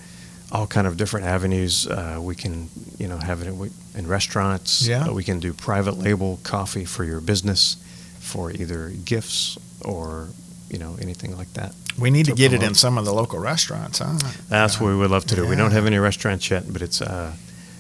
all 0.51 0.67
kind 0.67 0.87
of 0.87 0.97
different 0.97 1.27
avenues. 1.27 1.87
Uh, 1.87 2.19
we 2.21 2.35
can, 2.35 2.71
you 2.99 3.07
know, 3.07 3.19
have 3.19 3.43
it 3.43 3.49
in, 3.49 3.71
in 3.95 4.07
restaurants. 4.07 4.87
Yeah. 4.87 5.11
We 5.11 5.25
can 5.25 5.41
do 5.41 5.53
private 5.53 5.99
label 5.99 6.41
coffee 6.43 6.85
for 6.85 7.05
your 7.05 7.21
business, 7.21 7.77
for 8.19 8.51
either 8.51 8.91
gifts 9.05 9.59
or 9.85 10.29
you 10.71 10.79
know 10.79 10.97
anything 11.01 11.37
like 11.37 11.53
that. 11.55 11.75
We 11.99 12.11
need 12.11 12.27
to, 12.27 12.33
to 12.33 12.37
get 12.37 12.53
it 12.53 12.63
in 12.63 12.75
some 12.75 12.97
of 12.97 13.05
the 13.05 13.13
local 13.13 13.41
restaurants, 13.41 13.99
huh? 13.99 14.19
That's 14.49 14.81
what 14.81 14.89
we 14.89 14.97
would 14.97 15.11
love 15.11 15.25
to 15.27 15.35
do. 15.35 15.47
We 15.49 15.57
don't 15.57 15.73
have 15.73 15.87
any 15.87 15.99
restaurants 15.99 16.49
yet, 16.49 16.73
but 16.73 16.81
it's 16.81 17.03
uh, 17.03 17.33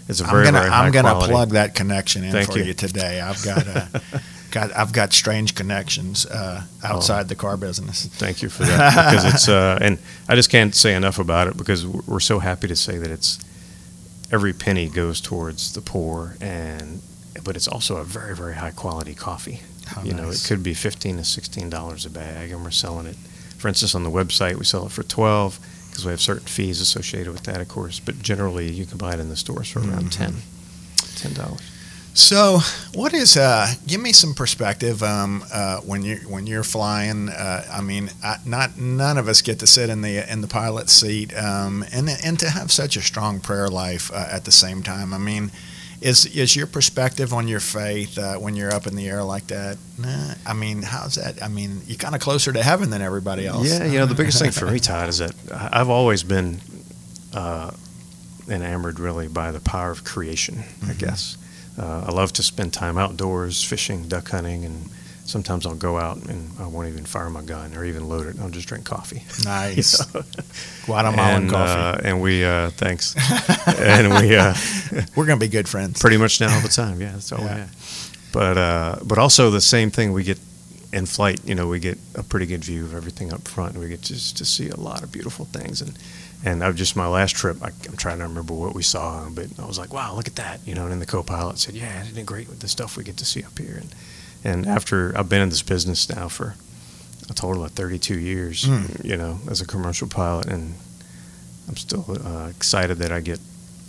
it's 0.08 0.20
a 0.20 0.24
I'm 0.24 0.30
gonna 0.44 0.52
very 0.58 0.70
high 0.70 0.84
I'm 0.86 0.92
gonna 0.92 1.10
quality. 1.10 1.32
plug 1.32 1.50
that 1.50 1.74
connection 1.74 2.24
in 2.24 2.32
Thank 2.32 2.52
for 2.52 2.58
you. 2.58 2.64
you. 2.64 2.74
today. 2.74 3.20
I've 3.20 3.42
got 3.44 3.66
uh, 3.68 3.86
got 4.50 4.74
I've 4.76 4.92
got 4.92 5.12
strange 5.12 5.54
connections 5.54 6.24
uh, 6.26 6.62
outside 6.82 7.28
the 7.28 7.34
car 7.34 7.56
business. 7.56 8.06
Thank 8.06 8.42
you 8.42 8.48
for 8.48 8.64
that 8.64 9.10
because 9.10 9.24
it's 9.34 9.48
uh, 9.60 9.78
and 9.80 9.98
I 10.28 10.34
just 10.34 10.50
can't 10.50 10.74
say 10.74 10.94
enough 10.94 11.18
about 11.18 11.46
it 11.48 11.56
because 11.56 11.86
we're 11.86 12.20
so 12.20 12.38
happy 12.38 12.68
to 12.68 12.76
say 12.76 12.96
that 12.98 13.10
it's 13.10 13.38
every 14.32 14.52
penny 14.52 14.88
goes 14.88 15.20
towards 15.20 15.72
the 15.72 15.80
poor 15.80 16.36
and 16.40 17.00
but 17.44 17.56
it's 17.56 17.68
also 17.68 17.96
a 17.96 18.04
very 18.04 18.34
very 18.34 18.54
high 18.54 18.70
quality 18.72 19.14
coffee. 19.14 19.60
How 19.86 20.02
you 20.02 20.12
know, 20.12 20.30
it 20.30 20.44
could 20.46 20.62
be 20.62 20.74
fifteen 20.74 21.16
to 21.16 21.24
sixteen 21.24 21.70
dollars 21.70 22.04
a 22.04 22.10
bag, 22.10 22.50
and 22.50 22.62
we're 22.62 22.70
selling 22.70 23.06
it. 23.06 23.16
For 23.56 23.68
instance, 23.68 23.94
on 23.94 24.04
the 24.04 24.10
website, 24.10 24.56
we 24.56 24.64
sell 24.64 24.86
it 24.86 24.92
for 24.92 25.02
twelve 25.02 25.58
because 25.98 26.06
we 26.06 26.12
have 26.12 26.20
certain 26.20 26.46
fees 26.46 26.80
associated 26.80 27.32
with 27.32 27.42
that, 27.42 27.60
of 27.60 27.66
course. 27.66 27.98
But 27.98 28.22
generally, 28.22 28.70
you 28.70 28.86
can 28.86 28.98
buy 28.98 29.14
it 29.14 29.18
in 29.20 29.28
the 29.30 29.36
stores 29.36 29.68
for 29.68 29.80
around 29.80 30.10
Mhm. 30.10 30.16
ten, 30.16 30.34
ten 31.16 31.32
dollars. 31.32 31.60
So, 32.14 32.60
what 32.94 33.12
is? 33.14 33.36
Uh, 33.36 33.74
give 33.86 34.00
me 34.00 34.12
some 34.12 34.32
perspective 34.34 35.02
um, 35.02 35.44
uh, 35.52 35.78
when 35.78 36.02
you 36.04 36.16
when 36.28 36.46
you're 36.46 36.62
flying. 36.64 37.28
Uh, 37.30 37.64
I 37.72 37.80
mean, 37.80 38.10
I, 38.22 38.36
not 38.44 38.78
none 38.78 39.18
of 39.18 39.26
us 39.28 39.42
get 39.42 39.58
to 39.58 39.66
sit 39.66 39.90
in 39.90 40.02
the 40.02 40.30
in 40.32 40.40
the 40.40 40.46
pilot 40.48 40.88
seat, 40.88 41.36
um, 41.36 41.84
and 41.92 42.08
and 42.08 42.38
to 42.38 42.48
have 42.50 42.70
such 42.70 42.96
a 42.96 43.02
strong 43.02 43.40
prayer 43.40 43.68
life 43.68 44.10
uh, 44.12 44.28
at 44.30 44.44
the 44.44 44.52
same 44.52 44.82
time. 44.84 45.12
I 45.12 45.18
mean, 45.18 45.50
is 46.00 46.26
is 46.26 46.54
your 46.54 46.66
perspective 46.66 47.32
on 47.32 47.48
your 47.48 47.60
faith 47.60 48.16
uh, 48.18 48.36
when 48.36 48.54
you're 48.56 48.72
up 48.72 48.86
in 48.86 48.94
the 48.96 49.08
air 49.08 49.22
like 49.24 49.48
that? 49.48 49.78
Nah, 49.98 50.34
I 50.46 50.52
mean, 50.52 50.82
how's 50.82 51.16
that? 51.16 51.42
I 51.42 51.48
mean, 51.48 51.82
you're 51.86 51.98
kind 51.98 52.14
of 52.14 52.20
closer 52.20 52.52
to 52.52 52.62
heaven 52.62 52.90
than 52.90 53.02
everybody 53.02 53.46
else. 53.46 53.68
Yeah, 53.68 53.84
you 53.84 53.98
know, 53.98 54.06
the 54.06 54.14
biggest 54.14 54.38
thing 54.40 54.52
for 54.52 54.66
me, 54.66 54.78
Todd, 54.90 55.08
is 55.08 55.18
that 55.18 55.34
I- 55.52 55.80
I've 55.80 55.88
always 55.90 56.22
been 56.22 56.60
uh, 57.34 57.72
enamored 58.48 58.98
really 59.00 59.28
by 59.28 59.50
the 59.50 59.60
power 59.60 59.90
of 59.90 60.04
creation, 60.04 60.62
I 60.82 60.92
Mhm. 60.92 60.98
guess. 60.98 61.36
Uh, 61.78 62.04
I 62.08 62.12
love 62.12 62.32
to 62.34 62.42
spend 62.42 62.72
time 62.72 62.96
outdoors, 62.98 63.62
fishing, 63.62 64.08
duck 64.08 64.30
hunting, 64.30 64.64
and 64.64 64.88
sometimes 65.28 65.66
I'll 65.66 65.74
go 65.74 65.98
out 65.98 66.16
and 66.28 66.50
I 66.58 66.66
won't 66.66 66.88
even 66.88 67.04
fire 67.04 67.28
my 67.30 67.42
gun 67.42 67.74
or 67.76 67.84
even 67.84 68.08
load 68.08 68.26
it. 68.26 68.40
I'll 68.40 68.48
just 68.50 68.66
drink 68.66 68.84
coffee. 68.84 69.22
nice 69.44 69.98
You 70.14 70.20
know? 70.20 70.26
Guatemalan 70.86 71.42
and, 71.42 71.50
coffee. 71.50 72.02
Uh, 72.04 72.08
and 72.08 72.22
we, 72.22 72.44
uh, 72.44 72.70
thanks. 72.70 73.14
and 73.78 74.08
we, 74.22 74.34
uh, 74.36 74.54
We're 75.16 75.26
gonna 75.26 75.38
be 75.38 75.48
good 75.48 75.68
friends. 75.68 76.00
pretty 76.00 76.16
much 76.16 76.40
now 76.40 76.52
all 76.54 76.60
the 76.62 76.68
time. 76.68 77.00
Yeah, 77.00 77.12
that's 77.12 77.30
all 77.32 77.40
Yeah. 77.40 77.54
we 77.54 77.60
have. 77.60 78.10
But 78.32 78.58
uh, 78.58 78.96
but 79.04 79.18
also 79.18 79.50
the 79.50 79.60
same 79.60 79.90
thing 79.90 80.12
we 80.12 80.22
get 80.22 80.38
in 80.92 81.06
flight. 81.06 81.40
You 81.44 81.54
know, 81.54 81.66
we 81.68 81.78
get 81.80 81.98
a 82.14 82.22
pretty 82.22 82.46
good 82.46 82.64
view 82.64 82.84
of 82.84 82.94
everything 82.94 83.32
up 83.32 83.46
front. 83.48 83.72
and 83.74 83.82
We 83.82 83.88
get 83.88 84.02
just 84.02 84.36
to 84.38 84.44
see 84.44 84.68
a 84.70 84.76
lot 84.76 85.02
of 85.02 85.10
beautiful 85.12 85.44
things. 85.46 85.80
And 85.82 85.92
and 86.44 86.62
I've 86.62 86.76
just 86.76 86.94
my 86.94 87.06
last 87.08 87.34
trip. 87.36 87.56
I, 87.62 87.68
I'm 87.88 87.96
trying 87.96 88.18
to 88.18 88.24
remember 88.24 88.54
what 88.54 88.74
we 88.74 88.82
saw, 88.82 89.28
but 89.30 89.46
I 89.58 89.64
was 89.66 89.78
like, 89.78 89.92
wow, 89.92 90.14
look 90.14 90.28
at 90.28 90.36
that. 90.36 90.60
You 90.66 90.74
know, 90.74 90.82
and 90.82 90.92
then 90.92 90.98
the 91.00 91.06
co-pilot 91.06 91.58
said, 91.58 91.74
yeah, 91.74 92.02
isn't 92.02 92.16
it 92.16 92.26
great 92.26 92.48
with 92.48 92.60
the 92.60 92.68
stuff 92.68 92.96
we 92.96 93.02
get 93.04 93.16
to 93.18 93.24
see 93.24 93.42
up 93.42 93.58
here? 93.58 93.78
And 93.80 93.88
and 94.44 94.66
after 94.66 95.16
I've 95.16 95.28
been 95.28 95.42
in 95.42 95.48
this 95.50 95.62
business 95.62 96.08
now 96.08 96.28
for 96.28 96.54
a 97.30 97.34
total 97.34 97.64
of 97.64 97.72
32 97.72 98.18
years, 98.18 98.64
Mm. 98.64 99.04
you 99.04 99.16
know, 99.16 99.38
as 99.50 99.60
a 99.60 99.66
commercial 99.66 100.08
pilot, 100.08 100.46
and 100.46 100.74
I'm 101.68 101.76
still 101.76 102.04
uh, 102.24 102.48
excited 102.48 102.98
that 102.98 103.12
I 103.12 103.20
get 103.20 103.38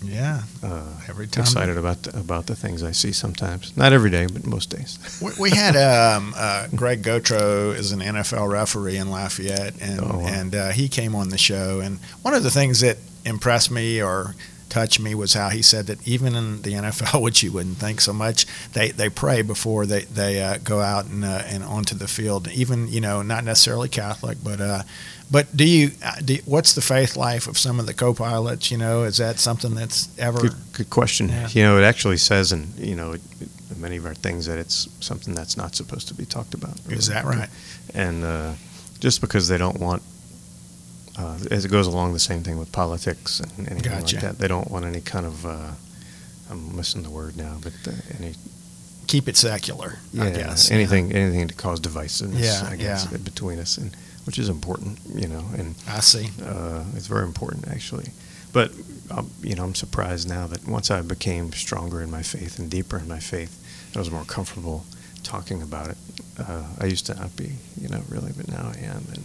Yeah, 0.04 0.44
uh, 0.64 0.84
every 1.08 1.28
time. 1.28 1.44
excited 1.44 1.78
about 1.78 2.04
the, 2.04 2.20
about 2.20 2.46
the 2.48 2.56
things 2.56 2.84
I 2.84 2.92
see 2.92 3.12
sometimes. 3.14 3.76
Not 3.78 3.94
every 3.94 4.10
day, 4.10 4.26
but 4.28 4.46
most 4.46 4.70
days. 4.70 4.98
We, 5.22 5.32
we 5.40 5.50
had 5.52 5.76
um, 5.78 6.34
uh, 6.38 6.68
Greg 6.76 7.02
Gautreaux 7.04 7.74
is 7.76 7.92
an 7.94 8.00
NFL 8.02 8.50
referee 8.52 8.98
in 8.98 9.10
Lafayette, 9.10 9.74
and 9.82 10.00
Oh, 10.02 10.20
wow. 10.20 10.26
and 10.28 10.56
uh, 10.56 10.70
he 10.72 10.88
came 10.90 11.16
on 11.16 11.30
the 11.30 11.38
show. 11.38 11.80
And 11.80 12.00
one 12.22 12.34
of 12.34 12.44
the 12.44 12.52
things 12.52 12.80
that 12.82 12.98
impressed 13.26 13.72
me 13.72 14.02
or 14.02 14.36
touched 14.70 15.00
me 15.00 15.16
was 15.16 15.34
how 15.34 15.50
he 15.50 15.62
said 15.62 15.88
that 15.88 16.08
even 16.08 16.36
in 16.36 16.62
the 16.62 16.74
NFL, 16.74 17.22
which 17.26 17.44
you 17.44 17.52
wouldn't 17.52 17.78
think 17.78 18.02
so 18.02 18.14
much, 18.14 18.46
they, 18.74 18.92
they 18.92 19.10
pray 19.10 19.42
before 19.42 19.86
they 19.86 20.02
they 20.04 20.42
uh, 20.42 20.58
go 20.64 20.80
out 20.82 21.06
and 21.06 21.26
uh, 21.26 21.42
and 21.46 21.64
onto 21.64 21.96
the 21.96 22.08
field. 22.08 22.48
Even 22.50 22.88
you 22.88 23.02
know 23.02 23.22
not 23.22 23.44
necessarily 23.44 23.90
Catholic, 23.90 24.38
but. 24.44 24.62
Uh, 24.62 24.84
but 25.32 25.56
do 25.56 25.64
you, 25.64 25.92
uh, 26.04 26.16
do, 26.26 26.38
what's 26.46 26.74
the 26.74 26.82
faith 26.82 27.16
life 27.16 27.48
of 27.48 27.56
some 27.56 27.80
of 27.80 27.86
the 27.86 27.94
co-pilots? 27.94 28.72
You 28.72 28.80
know, 28.80 29.04
is 29.04 29.18
that 29.18 29.38
something 29.38 29.76
that's 29.76 30.10
ever? 30.18 30.40
Good, 30.42 30.56
good 30.74 30.90
question. 30.90 31.30
Yeah. 31.30 31.48
You 31.52 31.62
know, 31.62 31.78
it 31.78 31.84
actually 31.84 32.18
says 32.18 32.52
in 32.52 32.74
you 32.78 32.96
know 32.96 33.12
it, 33.12 33.22
it- 33.40 33.50
many 33.78 33.98
of 33.98 34.06
our 34.06 34.16
things 34.16 34.46
that 34.48 34.58
it's 34.58 34.90
something 35.00 35.34
that's 35.34 35.56
not 35.56 35.76
supposed 35.76 36.08
to 36.10 36.14
be 36.14 36.26
talked 36.26 36.54
about. 36.56 36.80
Is 36.90 37.08
that 37.08 37.26
right? 37.26 37.48
And 37.94 38.24
uh, 38.26 38.54
just 39.00 39.22
because 39.22 39.48
they 39.48 39.58
don't 39.58 39.80
want, 39.80 40.02
uh, 41.20 41.38
as 41.52 41.66
it 41.66 41.70
goes 41.72 41.88
along 41.88 42.14
the 42.14 42.20
same 42.20 42.42
thing 42.44 42.58
with 42.58 42.72
politics 42.72 43.40
and 43.42 43.68
anything 43.70 43.92
Gotcha. 43.92 44.16
like 44.16 44.24
that, 44.26 44.38
they 44.40 44.48
don't 44.48 44.70
want 44.72 44.86
any 44.86 45.02
kind 45.02 45.26
of. 45.26 45.46
Uh, 45.46 45.72
I'm 46.50 46.76
missing 46.76 47.04
the 47.04 47.12
word 47.12 47.38
now, 47.38 47.58
but 47.62 47.74
uh, 47.88 47.92
any 48.18 48.34
Keep 49.08 49.28
it 49.28 49.38
secular, 49.38 49.98
I 50.20 50.28
yeah, 50.28 50.30
guess. 50.38 50.70
anything 50.72 51.12
anything 51.14 51.48
to 51.48 51.56
cause 51.56 51.80
divisiveness. 51.80 52.44
Yeah, 52.44 52.70
I 52.70 52.76
guess 52.76 53.08
yeah. 53.12 53.18
between 53.18 53.58
us, 53.60 53.78
and 53.78 53.96
which 54.26 54.38
is 54.38 54.50
important, 54.50 55.00
you 55.16 55.28
know, 55.28 55.44
and 55.58 55.74
I 55.88 56.00
see. 56.02 56.30
uh, 56.46 56.84
it's 56.96 57.08
very 57.08 57.26
important 57.26 57.68
actually. 57.68 58.10
But 58.54 58.72
um, 59.10 59.32
you 59.42 59.56
know, 59.56 59.64
I'm 59.64 59.74
surprised 59.74 60.30
now 60.30 60.46
that 60.48 60.68
once 60.68 60.92
I 60.92 61.02
became 61.02 61.52
stronger 61.54 62.02
in 62.04 62.12
my 62.12 62.22
faith 62.22 62.60
and 62.60 62.70
deeper 62.70 63.00
in 63.00 63.08
my 63.08 63.20
faith, 63.20 63.54
I 63.96 64.00
was 64.00 64.12
more 64.12 64.26
comfortable 64.26 64.86
talking 65.24 65.64
about 65.64 65.90
it. 65.90 65.98
Uh, 66.38 66.66
I 66.80 66.86
used 66.86 67.08
to 67.08 67.16
not 67.16 67.36
be, 67.36 67.54
you 67.82 67.90
know, 67.90 68.02
really, 68.10 68.32
but 68.38 68.48
now 68.48 68.72
I 68.74 68.78
am, 68.80 69.06
and 69.14 69.24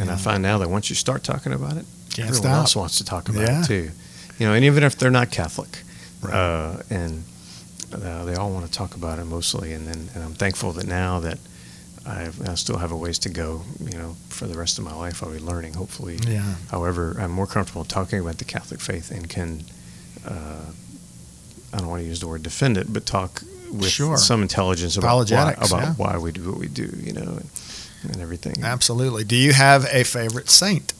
and 0.00 0.10
I 0.10 0.16
find 0.16 0.42
now 0.42 0.58
that 0.58 0.68
once 0.70 0.88
you 0.90 0.96
start 0.96 1.22
talking 1.22 1.52
about 1.52 1.76
it, 1.76 1.86
Can't 2.14 2.28
everyone 2.28 2.34
stop. 2.34 2.52
else 2.62 2.76
wants 2.76 2.98
to 2.98 3.04
talk 3.04 3.28
about 3.28 3.42
Yeah. 3.42 3.62
it 3.62 3.66
too. 3.66 3.90
You 4.38 4.46
know, 4.46 4.54
and 4.54 4.64
even 4.64 4.82
if 4.82 4.96
they're 4.98 5.10
not 5.10 5.30
Catholic, 5.30 5.82
Right. 6.20 6.34
uh, 6.34 6.82
and 6.90 7.24
uh, 7.92 8.24
they 8.24 8.34
all 8.34 8.50
want 8.50 8.66
to 8.66 8.72
talk 8.72 8.94
about 8.96 9.18
it 9.18 9.24
mostly. 9.24 9.72
And 9.72 9.86
then 9.86 10.08
and 10.14 10.24
I'm 10.24 10.34
thankful 10.34 10.72
that 10.72 10.86
now 10.86 11.20
that 11.20 11.38
I, 12.06 12.28
I 12.46 12.54
still 12.56 12.78
have 12.78 12.90
a 12.92 12.96
ways 12.96 13.18
to 13.20 13.28
go. 13.28 13.62
You 13.80 13.96
know, 13.98 14.16
for 14.28 14.46
the 14.46 14.58
rest 14.58 14.78
of 14.78 14.84
my 14.84 14.94
life, 14.94 15.22
I'll 15.22 15.30
be 15.32 15.38
learning. 15.38 15.74
Hopefully, 15.74 16.18
Yeah. 16.26 16.54
However, 16.70 17.16
I'm 17.20 17.30
more 17.30 17.46
comfortable 17.46 17.84
talking 17.84 18.18
about 18.20 18.38
the 18.38 18.44
Catholic 18.44 18.80
faith 18.80 19.10
and 19.10 19.28
can, 19.28 19.64
uh, 20.26 20.64
I 21.72 21.78
don't 21.78 21.88
want 21.88 22.02
to 22.02 22.08
use 22.08 22.20
the 22.20 22.28
word 22.28 22.42
defend 22.42 22.76
it, 22.78 22.92
but 22.92 23.06
talk 23.06 23.42
with 23.70 23.88
Sure. 23.90 24.16
some 24.16 24.42
intelligence 24.42 24.96
about, 24.96 25.30
why, 25.30 25.52
about 25.52 25.70
yeah. 25.70 25.94
why 25.96 26.16
we 26.18 26.30
do 26.32 26.42
what 26.50 26.58
we 26.58 26.68
do, 26.68 26.88
you 27.02 27.12
know, 27.12 27.22
and, 27.22 27.48
and 28.12 28.20
everything. 28.20 28.62
Absolutely. 28.64 29.24
Do 29.24 29.36
you 29.36 29.52
have 29.52 29.84
a 29.92 30.04
favorite 30.04 30.50
saint 30.50 30.92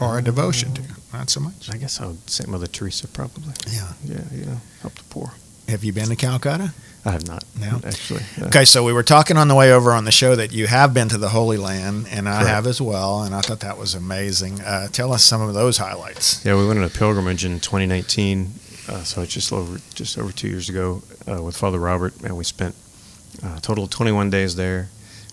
or 0.00 0.18
a 0.18 0.22
devotion 0.22 0.74
to? 0.74 0.82
Not 1.12 1.28
so 1.30 1.40
much. 1.40 1.68
I 1.72 1.76
guess 1.76 2.00
I 2.00 2.06
would 2.06 2.28
say 2.30 2.44
Mother 2.46 2.66
Teresa, 2.66 3.08
probably. 3.08 3.52
Yeah. 3.70 3.92
Yeah, 4.04 4.46
know, 4.46 4.60
help 4.82 4.94
the 4.94 5.04
poor. 5.04 5.32
Have 5.68 5.84
you 5.84 5.92
been 5.92 6.08
to 6.08 6.16
Calcutta? 6.16 6.72
I 7.04 7.12
have 7.12 7.26
not, 7.26 7.44
No? 7.58 7.80
actually. 7.84 8.22
Okay, 8.42 8.64
so 8.66 8.84
we 8.84 8.92
were 8.92 9.02
talking 9.02 9.38
on 9.38 9.48
the 9.48 9.54
way 9.54 9.72
over 9.72 9.92
on 9.92 10.04
the 10.04 10.10
show 10.12 10.36
that 10.36 10.52
you 10.52 10.66
have 10.66 10.92
been 10.92 11.08
to 11.08 11.16
the 11.16 11.30
Holy 11.30 11.56
Land, 11.56 12.06
and 12.10 12.28
I 12.28 12.40
Correct. 12.40 12.48
have 12.48 12.66
as 12.66 12.80
well, 12.80 13.22
and 13.22 13.34
I 13.34 13.40
thought 13.40 13.60
that 13.60 13.78
was 13.78 13.94
amazing. 13.94 14.60
Uh, 14.60 14.88
tell 14.88 15.12
us 15.12 15.24
some 15.24 15.40
of 15.40 15.54
those 15.54 15.78
highlights. 15.78 16.44
Yeah, 16.44 16.56
we 16.56 16.66
went 16.66 16.78
on 16.78 16.84
a 16.84 16.90
pilgrimage 16.90 17.44
in 17.44 17.58
2019, 17.60 18.52
uh, 18.88 19.02
so 19.04 19.22
it's 19.22 19.32
just 19.32 19.50
over 19.50 19.78
just 19.94 20.18
over 20.18 20.30
two 20.30 20.48
years 20.48 20.68
ago 20.68 21.02
uh, 21.26 21.42
with 21.42 21.56
Father 21.56 21.78
Robert, 21.78 22.12
and 22.22 22.36
we 22.36 22.44
spent 22.44 22.74
uh, 23.42 23.54
a 23.56 23.60
total 23.60 23.84
of 23.84 23.90
21 23.90 24.28
days 24.28 24.56
there. 24.56 24.90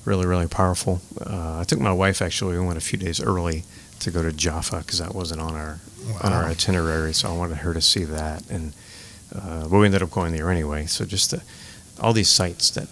Really, 0.08 0.26
really 0.26 0.48
powerful. 0.48 1.02
Uh, 1.20 1.60
I 1.60 1.66
took 1.66 1.82
my 1.82 1.92
wife 1.92 2.22
actually. 2.22 2.58
We 2.58 2.66
went 2.66 2.78
a 2.78 2.82
few 2.82 2.98
days 2.98 3.20
early 3.20 3.66
to 4.00 4.10
go 4.10 4.24
to 4.24 4.32
Jaffa 4.32 4.78
because 4.78 5.00
that 5.00 5.14
wasn't 5.14 5.42
on 5.42 5.54
our 5.54 5.82
on 6.24 6.32
our 6.32 6.46
itinerary, 6.46 7.14
so 7.14 7.28
I 7.28 7.36
wanted 7.36 7.58
her 7.58 7.74
to 7.74 7.82
see 7.82 8.06
that. 8.06 8.50
And 8.50 8.72
uh, 9.36 9.68
but 9.68 9.78
we 9.78 9.86
ended 9.86 10.02
up 10.02 10.10
going 10.12 10.32
there 10.32 10.50
anyway. 10.50 10.86
So 10.86 11.04
just 11.04 11.32
the, 11.32 11.44
all 12.00 12.14
these 12.14 12.30
sites 12.30 12.70
that 12.70 12.88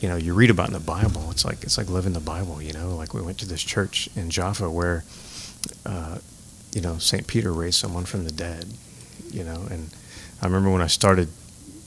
you 0.00 0.08
know 0.08 0.14
you 0.14 0.32
read 0.32 0.48
about 0.48 0.68
in 0.68 0.74
the 0.74 0.78
Bible. 0.78 1.28
It's 1.32 1.44
like 1.44 1.64
it's 1.64 1.76
like 1.76 1.90
living 1.90 2.12
the 2.12 2.20
Bible. 2.20 2.62
You 2.62 2.72
know, 2.72 2.94
like 2.94 3.14
we 3.14 3.20
went 3.20 3.38
to 3.38 3.48
this 3.48 3.64
church 3.64 4.08
in 4.14 4.30
Jaffa 4.30 4.70
where 4.70 5.02
uh, 5.84 6.18
you 6.70 6.80
know 6.80 6.98
Saint 6.98 7.26
Peter 7.26 7.52
raised 7.52 7.80
someone 7.80 8.04
from 8.04 8.22
the 8.22 8.30
dead. 8.30 8.66
You 9.32 9.42
know, 9.42 9.66
and 9.72 9.90
I 10.40 10.46
remember 10.46 10.70
when 10.70 10.82
I 10.82 10.86
started 10.86 11.30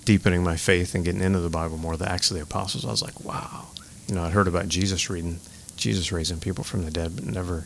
deepening 0.04 0.44
my 0.44 0.58
faith 0.58 0.94
and 0.94 1.06
getting 1.06 1.22
into 1.22 1.40
the 1.40 1.50
Bible 1.50 1.78
more, 1.78 1.96
the 1.96 2.12
Acts 2.12 2.32
of 2.32 2.36
the 2.36 2.44
Apostles. 2.44 2.84
I 2.84 2.92
was 2.92 3.02
like, 3.02 3.24
wow. 3.24 3.68
You 4.08 4.16
know, 4.16 4.24
I'd 4.24 4.32
heard 4.34 4.48
about 4.48 4.68
Jesus 4.68 5.10
reading 5.10 5.40
Jesus 5.78 6.12
raising 6.12 6.40
people 6.40 6.64
from 6.64 6.84
the 6.86 6.92
dead, 6.92 7.16
but 7.16 7.26
never 7.26 7.66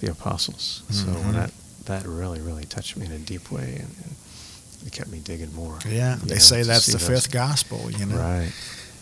the 0.00 0.10
apostles. 0.10 0.82
So 0.90 1.04
Mhm. 1.06 1.24
when 1.24 1.32
that 1.34 1.50
that 1.84 2.06
really 2.06 2.40
really 2.40 2.64
touched 2.64 2.96
me 2.96 3.06
in 3.06 3.12
a 3.12 3.18
deep 3.18 3.50
way, 3.50 3.76
and, 3.80 3.94
and 4.04 4.14
it 4.86 4.92
kept 4.92 5.10
me 5.10 5.18
digging 5.20 5.54
more. 5.54 5.78
Yeah, 5.88 6.16
they 6.22 6.34
know, 6.34 6.40
say 6.40 6.62
that's 6.62 6.86
the 6.86 6.98
those- 6.98 7.06
fifth 7.06 7.30
gospel. 7.30 7.90
You 7.90 8.06
know, 8.06 8.16
Right. 8.18 8.52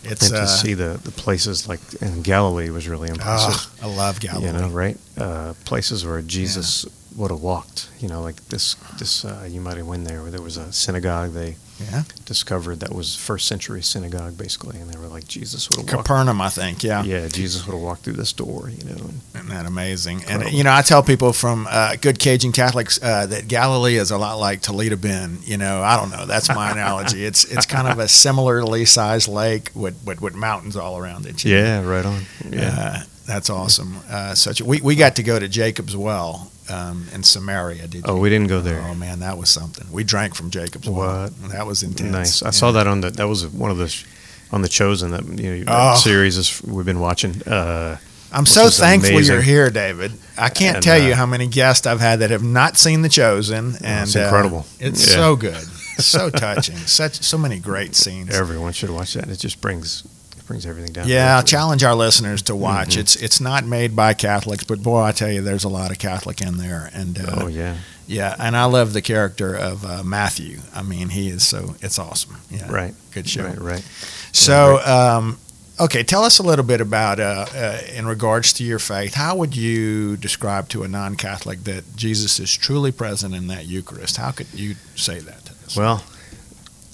it's 0.03 0.23
and 0.27 0.35
to 0.35 0.41
uh, 0.41 0.45
see 0.47 0.73
the, 0.73 0.99
the 1.03 1.11
places 1.11 1.67
like 1.67 1.79
in 2.01 2.21
Galilee 2.21 2.69
was 2.69 2.87
really 2.87 3.09
impressive. 3.09 3.67
oh, 3.83 3.91
I 3.91 3.95
love 3.95 4.19
Galilee. 4.19 4.47
You 4.47 4.53
know, 4.53 4.69
right? 4.69 4.97
Uh, 5.17 5.53
places 5.65 6.05
where 6.05 6.21
Jesus 6.21 6.85
would 7.15 7.31
have 7.31 7.41
walked. 7.41 7.89
You 7.99 8.07
know, 8.09 8.21
like 8.21 8.47
this 8.49 8.75
this 8.99 9.25
uh, 9.25 9.47
you 9.49 9.59
might 9.61 9.77
have 9.77 9.87
went 9.87 10.05
there 10.07 10.21
where 10.21 10.31
there 10.31 10.41
was 10.41 10.57
a 10.57 10.71
synagogue 10.71 11.33
they 11.33 11.57
Yeah. 11.79 12.03
discovered 12.25 12.79
that 12.79 12.93
was 12.93 13.15
first 13.15 13.47
century 13.47 13.81
synagogue 13.81 14.37
basically, 14.37 14.79
and 14.79 14.89
they 14.89 14.99
were 14.99 15.07
like 15.07 15.27
Jesus 15.27 15.69
would 15.69 15.77
have 15.79 15.93
walked. 15.93 16.07
Capernaum, 16.07 16.41
I 16.41 16.49
think. 16.49 16.83
Yeah. 16.83 17.03
Yeah, 17.03 17.27
Jesus 17.27 17.65
would 17.65 17.73
have 17.73 17.81
walked 17.81 18.03
through 18.03 18.13
this 18.13 18.33
door. 18.33 18.69
You 18.69 18.83
know, 18.85 18.95
and 18.95 19.21
Isn't 19.35 19.49
that 19.49 19.65
amazing? 19.65 20.23
And 20.27 20.51
you 20.51 20.63
know, 20.63 20.73
I 20.73 20.81
tell 20.81 21.03
people 21.03 21.33
from 21.33 21.67
uh, 21.69 21.95
good 22.01 22.19
Cajun 22.19 22.51
Catholics 22.51 22.99
uh, 23.01 23.25
that 23.27 23.47
Galilee 23.47 23.95
is 23.95 24.11
a 24.11 24.17
lot 24.17 24.39
like 24.39 24.61
Toledo 24.61 24.95
Bend. 24.95 25.47
You 25.47 25.57
know, 25.57 25.81
I 25.81 25.97
don't 25.97 26.09
know. 26.09 26.25
That's 26.25 26.49
my 26.49 26.71
analogy. 26.71 27.25
It's 27.25 27.43
it's 27.45 27.65
kind 27.65 27.87
of 27.87 27.99
a 27.99 28.07
similarly 28.07 28.85
sized 28.85 29.27
lake 29.27 29.71
with, 29.75 30.03
with, 30.05 30.21
with 30.21 30.35
mountains 30.35 30.75
all 30.75 30.97
around 30.97 31.25
it. 31.25 31.43
you 31.43 31.53
know? 31.53 31.61
yeah, 31.61 31.85
right 31.85 32.05
on. 32.05 32.21
Yeah. 32.49 32.75
Uh, 32.77 33.03
that's 33.27 33.49
awesome. 33.49 33.97
Uh, 34.09 34.33
such 34.35 34.61
a, 34.61 34.65
we 34.65 34.79
we 34.81 34.95
got 34.95 35.17
to 35.17 35.23
go 35.23 35.37
to 35.37 35.47
Jacob's 35.47 35.95
Well 35.95 36.51
um, 36.69 37.05
in 37.13 37.23
Samaria. 37.23 37.87
Did 37.87 37.93
you? 37.95 38.01
Oh, 38.05 38.17
we 38.17 38.29
didn't 38.29 38.47
go 38.47 38.61
there. 38.61 38.81
Oh 38.81 38.93
man, 38.95 39.19
that 39.19 39.37
was 39.37 39.49
something. 39.49 39.85
We 39.91 40.03
drank 40.03 40.35
from 40.35 40.49
Jacob's 40.49 40.89
Well. 40.89 41.23
What? 41.29 41.51
That 41.51 41.65
was 41.67 41.83
intense. 41.83 42.11
Nice. 42.11 42.43
I 42.43 42.47
Yeah. 42.47 42.51
saw 42.51 42.71
that 42.73 42.87
on 42.87 43.01
the. 43.01 43.09
That 43.11 43.27
was 43.27 43.45
one 43.47 43.71
of 43.71 43.77
the. 43.77 43.87
sh- 43.89 44.05
On 44.49 44.61
the 44.61 44.69
chosen 44.69 45.11
that 45.11 45.25
you 45.43 45.65
know 45.65 45.91
Oh. 45.93 45.95
series 45.97 46.37
is, 46.37 46.61
we've 46.63 46.85
been 46.85 47.01
watching. 47.01 47.43
Uh, 47.43 47.97
I'm 48.31 48.45
so 48.45 48.69
thankful 48.69 49.11
amazing. 49.15 49.33
you're 49.33 49.41
here, 49.41 49.69
David. 49.69 50.13
I 50.37 50.47
can't 50.47 50.77
And, 50.77 50.83
tell 50.83 50.97
you 50.97 51.11
uh, 51.11 51.15
how 51.17 51.25
many 51.25 51.47
guests 51.47 51.85
I've 51.85 51.99
had 51.99 52.19
that 52.21 52.31
have 52.31 52.43
not 52.43 52.77
seen 52.77 53.01
The 53.01 53.09
Chosen, 53.09 53.75
and 53.83 54.03
it's 54.07 54.15
uh, 54.15 54.19
incredible. 54.21 54.65
it's 54.79 55.05
Yeah. 55.05 55.15
so 55.15 55.35
good, 55.35 55.65
so 55.99 56.29
touching, 56.45 56.77
such 56.77 57.21
so 57.23 57.37
many 57.37 57.59
great 57.59 57.93
scenes. 57.93 58.33
everyone 58.33 58.71
should 58.71 58.89
watch 58.89 59.15
that. 59.15 59.27
It 59.27 59.37
just 59.39 59.59
brings 59.59 60.03
brings 60.47 60.65
everything 60.65 60.93
down. 60.93 61.07
Yeah, 61.07 61.41
challenge 61.41 61.83
our 61.83 61.93
listeners 61.95 62.41
to 62.43 62.55
watch. 62.55 62.95
Mhm. 62.95 62.99
It's 63.01 63.15
it's 63.17 63.39
not 63.41 63.65
made 63.65 63.95
by 63.95 64.13
Catholics, 64.13 64.63
but 64.63 64.81
boy, 64.81 65.01
I 65.03 65.11
tell 65.11 65.31
you, 65.31 65.41
there's 65.41 65.63
a 65.65 65.69
lot 65.69 65.91
of 65.91 65.99
Catholic 65.99 66.41
in 66.41 66.57
there, 66.57 66.89
and 66.93 67.19
uh, 67.19 67.41
Oh 67.43 67.47
yeah. 67.47 67.75
yeah, 68.07 68.35
and 68.39 68.55
I 68.57 68.65
love 68.65 68.93
the 68.93 69.01
character 69.01 69.53
of 69.55 69.85
uh, 69.85 70.03
Matthew. 70.03 70.59
I 70.73 70.81
mean, 70.81 71.09
he 71.09 71.29
is 71.29 71.45
so 71.45 71.75
it's 71.81 71.99
awesome. 71.99 72.37
Yeah, 72.49 72.71
Right. 72.71 72.95
good 73.11 73.27
show. 73.29 73.43
Right. 73.43 73.59
Right. 73.61 73.83
So, 74.31 74.79
um, 74.85 75.37
okay, 75.79 76.03
tell 76.03 76.23
us 76.23 76.39
a 76.39 76.43
little 76.43 76.65
bit 76.65 76.79
about, 76.81 77.19
uh, 77.19 77.45
uh, 77.55 77.79
in 77.93 78.05
regards 78.07 78.53
to 78.53 78.63
your 78.63 78.79
faith, 78.79 79.13
how 79.15 79.35
would 79.35 79.55
you 79.55 80.15
describe 80.17 80.69
to 80.69 80.83
a 80.83 80.87
non 80.87 81.15
Catholic 81.15 81.63
that 81.65 81.95
Jesus 81.95 82.39
is 82.39 82.55
truly 82.55 82.91
present 82.91 83.33
in 83.35 83.47
that 83.47 83.65
Eucharist? 83.65 84.17
How 84.17 84.31
could 84.31 84.47
you 84.53 84.75
say 84.95 85.19
that 85.19 85.45
to 85.45 85.51
us? 85.65 85.75
Well, 85.75 86.03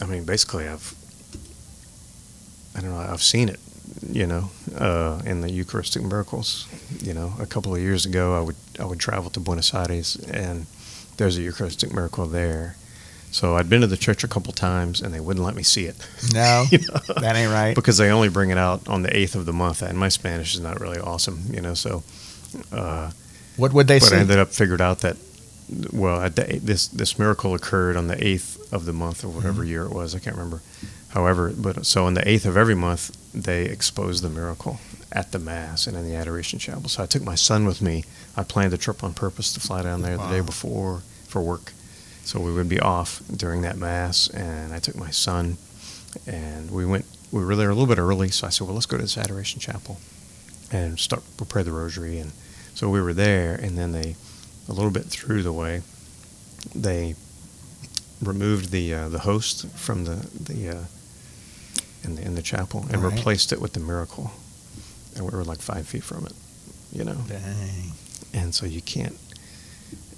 I 0.02 0.06
mean, 0.06 0.24
basically, 0.26 0.68
I've 0.68 0.94
I 2.76 2.82
don't 2.82 2.90
know. 2.92 2.98
I've 2.98 3.22
seen 3.22 3.50
it, 3.50 3.60
you 4.10 4.26
know, 4.26 4.50
uh, 4.78 5.22
in 5.26 5.42
the 5.42 5.52
Eucharistic 5.52 6.02
miracles. 6.04 6.68
You 7.02 7.14
know, 7.14 7.34
a 7.40 7.46
couple 7.46 7.74
of 7.76 7.82
years 7.82 8.06
ago, 8.06 8.36
I 8.38 8.42
would 8.42 8.56
I 8.80 8.86
would 8.86 9.00
travel 9.00 9.30
to 9.32 9.40
Buenos 9.40 9.74
Aires, 9.74 10.16
and 10.32 10.66
there's 11.18 11.38
a 11.38 11.42
Eucharistic 11.42 11.94
miracle 11.94 12.26
there. 12.26 12.76
So 13.32 13.56
I'd 13.56 13.68
been 13.70 13.82
to 13.82 13.88
the 13.88 13.98
church 13.98 14.24
a 14.24 14.28
couple 14.28 14.54
times, 14.54 15.02
and 15.02 15.12
they 15.14 15.20
wouldn't 15.20 15.44
let 15.46 15.56
me 15.56 15.64
see 15.64 15.86
it. 15.86 15.96
no, 16.34 16.66
You 16.72 16.80
know? 16.80 17.14
that 17.22 17.36
ain't 17.36 17.52
right. 17.52 17.74
because 17.76 17.98
they 17.98 18.12
only 18.12 18.30
bring 18.30 18.52
it 18.52 18.58
out 18.60 18.88
on 18.88 19.02
the 19.02 19.16
eighth 19.18 19.34
of 19.36 19.46
the 19.48 19.54
month, 19.54 19.82
and 19.82 19.98
my 19.98 20.10
Spanish 20.10 20.54
is 20.54 20.62
not 20.62 20.80
really 20.80 21.00
awesome, 21.00 21.42
you 21.52 21.60
know. 21.62 21.74
So, 21.74 22.04
uh, 22.72 23.10
What 23.58 23.74
would 23.74 23.88
they 23.88 24.00
but 24.00 24.10
say? 24.10 24.18
I 24.18 24.20
ended 24.22 24.38
up 24.40 24.50
figured 24.50 24.82
out 24.82 25.00
that 25.00 25.18
well, 25.92 26.22
at 26.22 26.36
the, 26.36 26.60
this 26.62 26.88
this 26.88 27.18
miracle 27.18 27.56
occurred 27.56 27.96
on 27.98 28.08
the 28.08 28.24
eighth 28.24 28.72
of 28.74 28.86
the 28.86 28.94
month 28.94 29.24
or 29.24 29.30
whatever 29.30 29.62
Mm-hmm. 29.64 29.70
year 29.72 29.84
it 29.86 29.92
was. 29.94 30.14
I 30.14 30.20
can't 30.20 30.36
remember. 30.36 30.62
However, 31.14 31.54
but 31.56 31.86
so 31.86 32.06
on 32.06 32.16
the 32.16 32.28
eighth 32.28 32.46
of 32.46 32.58
every 32.58 32.74
month, 32.74 33.16
they 33.34 33.66
expose 33.66 34.22
the 34.22 34.30
miracle 34.30 34.80
at 35.12 35.32
the 35.32 35.38
mass 35.38 35.86
and 35.86 35.96
in 35.96 36.10
the 36.10 36.16
adoration 36.16 36.58
chapel. 36.58 36.90
So 36.90 37.04
I 37.04 37.06
took 37.06 37.22
my 37.22 37.36
son 37.36 37.66
with 37.66 37.84
me. 37.84 38.04
I 38.36 38.42
planned 38.42 38.74
the 38.74 38.80
trip 38.80 39.04
on 39.04 39.14
purpose 39.14 39.54
to 39.54 39.60
fly 39.60 39.84
down 39.84 40.02
there 40.02 40.18
the 40.18 40.28
day 40.28 40.40
before 40.42 41.04
for 41.28 41.42
work, 41.44 41.74
so 42.24 42.40
we 42.40 42.52
would 42.52 42.68
be 42.68 42.80
off 42.80 43.22
during 43.36 43.62
that 43.62 43.78
mass. 43.78 44.28
And 44.28 44.74
I 44.74 44.80
took 44.80 44.96
my 44.96 45.12
son, 45.12 45.58
and 46.26 46.72
we 46.72 46.84
went. 46.84 47.06
We 47.32 47.46
were 47.46 47.56
there 47.56 47.70
a 47.70 47.74
little 47.74 47.88
bit 47.88 48.00
early, 48.00 48.30
so 48.30 48.48
I 48.48 48.50
said, 48.50 48.66
"Well, 48.66 48.74
let's 48.74 48.88
go 48.88 48.98
to 48.98 49.04
this 49.04 49.18
adoration 49.18 49.60
chapel 49.60 50.00
and 50.72 51.00
start 51.00 51.22
we'll 51.40 51.46
pray 51.46 51.62
the 51.62 51.72
rosary." 51.72 52.18
And 52.18 52.32
so 52.74 52.90
we 52.90 53.02
were 53.02 53.14
there, 53.14 53.54
and 53.54 53.78
then 53.78 53.92
they, 53.92 54.16
a 54.68 54.74
little 54.74 54.92
bit 54.92 55.06
through 55.06 55.44
the 55.44 55.54
way, 55.54 55.84
they 56.74 57.14
removed 58.20 58.72
the 58.72 58.94
uh, 58.96 59.10
the 59.10 59.20
host 59.20 59.68
from 59.76 60.06
the 60.06 60.28
the 60.40 60.70
uh, 60.70 60.84
in 62.04 62.16
the 62.16 62.22
in 62.24 62.36
the 62.36 62.42
chapel 62.42 62.86
and 62.92 63.02
Right. 63.04 63.14
replaced 63.14 63.52
it 63.54 63.62
with 63.62 63.74
the 63.74 63.80
miracle, 63.80 64.32
and 65.16 65.26
we 65.26 65.32
were 65.32 65.44
like 65.44 65.60
five 65.62 65.88
feet 65.88 66.04
from 66.04 66.26
it, 66.26 66.34
you 66.92 67.04
know. 67.04 67.16
Dang. 67.28 67.92
And 68.34 68.54
so 68.56 68.66
you 68.66 68.82
can't. 68.82 69.18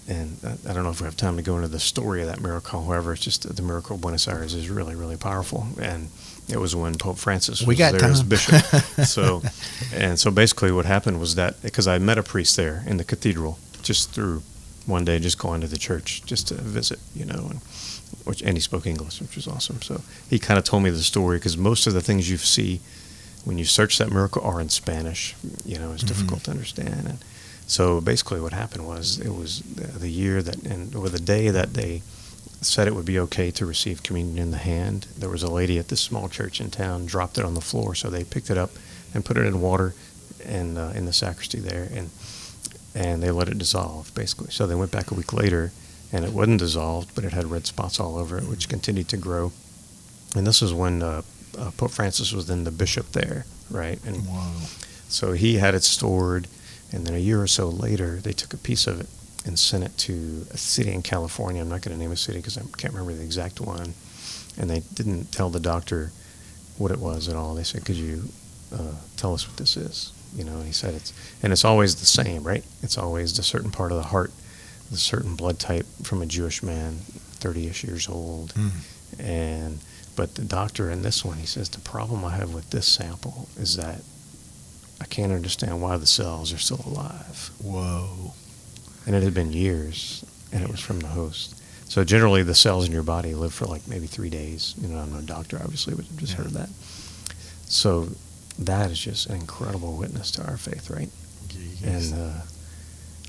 And 0.08 0.38
I, 0.44 0.70
I 0.70 0.74
don't 0.74 0.84
know 0.84 0.92
if 0.92 1.02
we 1.02 1.06
have 1.06 1.18
time 1.18 1.36
to 1.38 1.42
go 1.42 1.56
into 1.56 1.68
the 1.68 1.80
story 1.80 2.22
of 2.22 2.28
that 2.28 2.40
miracle. 2.40 2.84
However, 2.84 3.14
it's 3.14 3.24
just 3.24 3.56
the 3.56 3.62
miracle 3.64 3.96
of 3.96 4.02
Buenos 4.02 4.28
Aires 4.28 4.54
is 4.54 4.70
really, 4.70 4.96
really 4.96 5.18
powerful. 5.18 5.66
And 5.82 6.10
it 6.48 6.58
was 6.58 6.76
when 6.76 6.94
Pope 6.96 7.18
Francis 7.18 7.64
was 7.64 7.78
there 7.78 8.04
as 8.12 8.22
bishop. 8.22 8.62
so, 9.06 9.42
and 9.94 10.20
so 10.20 10.30
basically, 10.30 10.72
what 10.72 10.86
happened 10.86 11.20
was 11.20 11.34
that 11.36 11.60
because 11.64 11.88
I 11.88 11.98
met 11.98 12.18
a 12.20 12.24
priest 12.24 12.56
there 12.56 12.84
in 12.86 12.98
the 12.98 13.04
cathedral 13.04 13.58
just 13.82 14.12
through 14.12 14.44
one 14.86 15.06
day, 15.06 15.18
just 15.18 15.40
going 15.40 15.62
to 15.62 15.68
the 15.68 15.78
church 15.80 16.24
just 16.26 16.50
to 16.50 16.54
visit, 16.54 17.00
you 17.16 17.26
know, 17.26 17.48
and 17.50 17.62
which 18.26 18.42
and 18.42 18.58
he 18.58 18.62
spoke 18.62 18.86
English, 18.86 19.22
which 19.22 19.36
was 19.36 19.48
awesome. 19.48 19.82
So 19.82 20.02
he 20.30 20.38
kind 20.40 20.58
of 20.58 20.64
told 20.66 20.84
me 20.84 20.90
the 20.90 21.02
story 21.04 21.38
because 21.38 21.58
most 21.58 21.88
of 21.88 21.94
the 21.94 22.02
things 22.02 22.30
you 22.30 22.38
see 22.38 22.82
when 23.46 23.58
you 23.58 23.66
search 23.66 23.98
that 24.00 24.12
miracle 24.12 24.42
are 24.44 24.60
in 24.60 24.70
Spanish. 24.70 25.36
You 25.64 25.78
know, 25.80 25.94
it's 25.94 26.04
Mhm. 26.04 26.08
difficult 26.08 26.44
to 26.46 26.52
understand. 26.52 27.06
And 27.08 27.18
so 27.68 28.02
basically, 28.02 28.42
what 28.42 28.54
happened 28.54 28.86
was 28.88 29.20
it 29.20 29.34
was 29.36 29.62
the, 29.76 29.88
the 30.00 30.10
year 30.12 30.42
that 30.42 30.58
and 30.64 30.94
or 30.96 31.10
the 31.10 31.20
day 31.20 31.50
that 31.52 31.74
they 31.76 32.02
said 32.62 32.88
it 32.88 32.96
would 32.96 33.06
be 33.06 33.20
okay 33.20 33.52
to 33.52 33.66
receive 33.66 34.02
communion 34.02 34.40
in 34.40 34.50
the 34.52 34.58
hand. 34.58 35.06
There 35.18 35.30
was 35.30 35.44
a 35.44 35.52
lady 35.52 35.78
at 35.78 35.90
this 35.90 36.02
small 36.02 36.28
church 36.30 36.60
in 36.60 36.72
town 36.72 37.06
dropped 37.06 37.38
it 37.38 37.46
on 37.46 37.54
the 37.54 37.62
floor, 37.62 37.94
so 37.94 38.10
they 38.10 38.24
picked 38.24 38.50
it 38.50 38.58
up 38.58 38.72
and 39.14 39.24
put 39.24 39.38
it 39.38 39.46
in 39.46 39.62
water 39.62 39.94
and 40.44 40.78
uh, 40.78 40.92
in 40.96 41.06
the 41.06 41.14
sacristy 41.14 41.60
there, 41.60 41.88
and 41.94 42.10
and 42.96 43.22
they 43.22 43.30
let 43.30 43.50
it 43.50 43.58
dissolve 43.60 44.12
basically. 44.16 44.50
So 44.52 44.66
they 44.66 44.74
went 44.76 44.90
back 44.92 45.12
a 45.12 45.14
week 45.14 45.34
later, 45.34 45.72
and 46.16 46.24
it 46.24 46.32
wasn't 46.32 46.60
dissolved, 46.60 47.14
but 47.14 47.26
it 47.26 47.34
had 47.34 47.52
red 47.52 47.66
spots 47.66 48.00
all 48.00 48.18
over 48.18 48.38
it, 48.38 48.48
which 48.48 48.70
continued 48.70 49.10
to 49.10 49.18
grow. 49.18 49.52
And 50.34 50.48
this 50.48 50.62
is 50.62 50.74
when 50.74 51.04
uh, 51.04 51.24
uh, 51.58 51.72
Pope 51.76 51.92
Francis 51.92 52.32
was 52.32 52.48
then 52.48 52.64
the 52.64 52.72
bishop 52.72 53.12
there, 53.12 53.46
right? 53.70 54.00
And 54.06 54.24
Whoa. 54.26 54.68
so 55.10 55.34
he 55.34 55.56
had 55.56 55.76
it 55.76 55.84
stored, 55.84 56.48
and 56.94 57.06
then 57.06 57.16
a 57.16 57.20
year 57.20 57.42
or 57.42 57.48
so 57.48 57.68
later, 57.68 58.16
they 58.16 58.32
took 58.32 58.54
a 58.54 58.58
piece 58.58 58.88
of 58.88 59.02
it 59.02 59.10
and 59.46 59.60
sent 59.60 59.84
it 59.84 59.98
to 59.98 60.46
a 60.52 60.58
city 60.58 60.94
in 60.94 61.02
California. 61.02 61.62
I'm 61.62 61.68
not 61.68 61.82
going 61.82 61.94
to 61.94 62.02
name 62.02 62.14
a 62.14 62.16
city 62.16 62.40
because 62.40 62.58
I 62.58 62.62
can't 62.78 62.94
remember 62.94 63.14
the 63.14 63.24
exact 63.24 63.60
one. 63.60 63.94
And 64.58 64.70
they 64.70 64.84
didn't 64.94 65.34
tell 65.34 65.50
the 65.50 65.60
doctor 65.60 66.14
what 66.78 66.92
it 66.92 67.00
was 67.00 67.28
at 67.28 67.36
all. 67.36 67.56
They 67.56 67.64
said, 67.64 67.84
"Could 67.84 67.98
you 67.98 68.24
uh, 68.74 68.96
tell 69.18 69.34
us 69.34 69.46
what 69.50 69.58
this 69.58 69.76
is?" 69.76 70.14
You 70.34 70.46
know, 70.46 70.56
and 70.56 70.66
he 70.66 70.72
said 70.72 70.94
it's 70.94 71.12
and 71.44 71.52
it's 71.52 71.66
always 71.66 71.98
the 71.98 72.06
same, 72.06 72.44
right? 72.44 72.64
It's 72.82 72.98
always 72.98 73.38
a 73.38 73.44
certain 73.44 73.72
part 73.72 73.92
of 73.92 73.98
the 73.98 74.10
heart, 74.16 74.32
the 74.92 74.98
certain 74.98 75.36
blood 75.36 75.60
type 75.60 75.86
from 76.04 76.22
a 76.22 76.26
Jewish 76.26 76.62
man, 76.64 77.00
30ish 77.40 77.84
years 77.84 78.08
old, 78.08 78.54
Mm. 78.54 78.72
and 79.20 79.80
but 80.16 80.36
the 80.36 80.44
doctor 80.44 80.90
in 80.90 81.02
this 81.02 81.26
one, 81.26 81.38
he 81.40 81.46
says 81.46 81.68
the 81.70 81.80
problem 81.80 82.24
I 82.24 82.36
have 82.38 82.54
with 82.54 82.70
this 82.70 82.88
sample 82.88 83.50
is 83.58 83.76
that 83.76 84.02
I 85.02 85.06
can't 85.06 85.34
understand 85.34 85.82
why 85.82 85.98
the 85.98 86.06
cells 86.08 86.54
are 86.54 86.58
still 86.58 86.82
alive. 86.86 87.52
Whoa. 87.62 88.34
And 89.06 89.14
it 89.16 89.24
had 89.24 89.34
been 89.34 89.52
years, 89.52 90.24
and 90.54 90.64
it 90.64 90.70
was 90.72 90.80
from 90.80 91.00
the 91.02 91.08
host. 91.08 91.62
So 91.90 92.04
generally, 92.06 92.44
the 92.44 92.56
cells 92.56 92.86
in 92.86 92.94
your 92.94 93.04
body 93.04 93.36
live 93.36 93.54
for 93.54 93.66
like 93.66 93.88
maybe 93.90 94.08
three 94.08 94.30
days. 94.30 94.74
You 94.82 94.88
know, 94.88 94.98
I'm 95.00 95.12
no 95.14 95.20
doctor, 95.22 95.60
obviously, 95.62 95.94
but 95.96 96.06
I've 96.06 96.18
just 96.18 96.32
Yeah. 96.34 96.44
heard 96.44 96.52
that. 96.54 96.70
So 97.68 98.10
that 98.60 98.90
is 98.92 99.00
just 99.00 99.28
an 99.28 99.36
incredible 99.36 99.98
witness 99.98 100.32
to 100.32 100.46
our 100.48 100.58
faith, 100.58 100.90
right? 100.90 101.10
Jeez. 101.50 101.84
And 101.84 102.14
uh, 102.14 102.42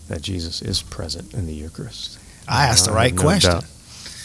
that 0.08 0.22
Jesus 0.22 0.62
is 0.62 0.82
present 0.82 1.34
in 1.34 1.46
the 1.46 1.54
Eucharist. 1.54 2.18
I 2.48 2.66
asked 2.66 2.84
the 2.86 2.92
Uh, 2.92 2.94
right 2.94 3.14
no 3.14 3.22
question. 3.22 3.50
doubt. 3.52 3.64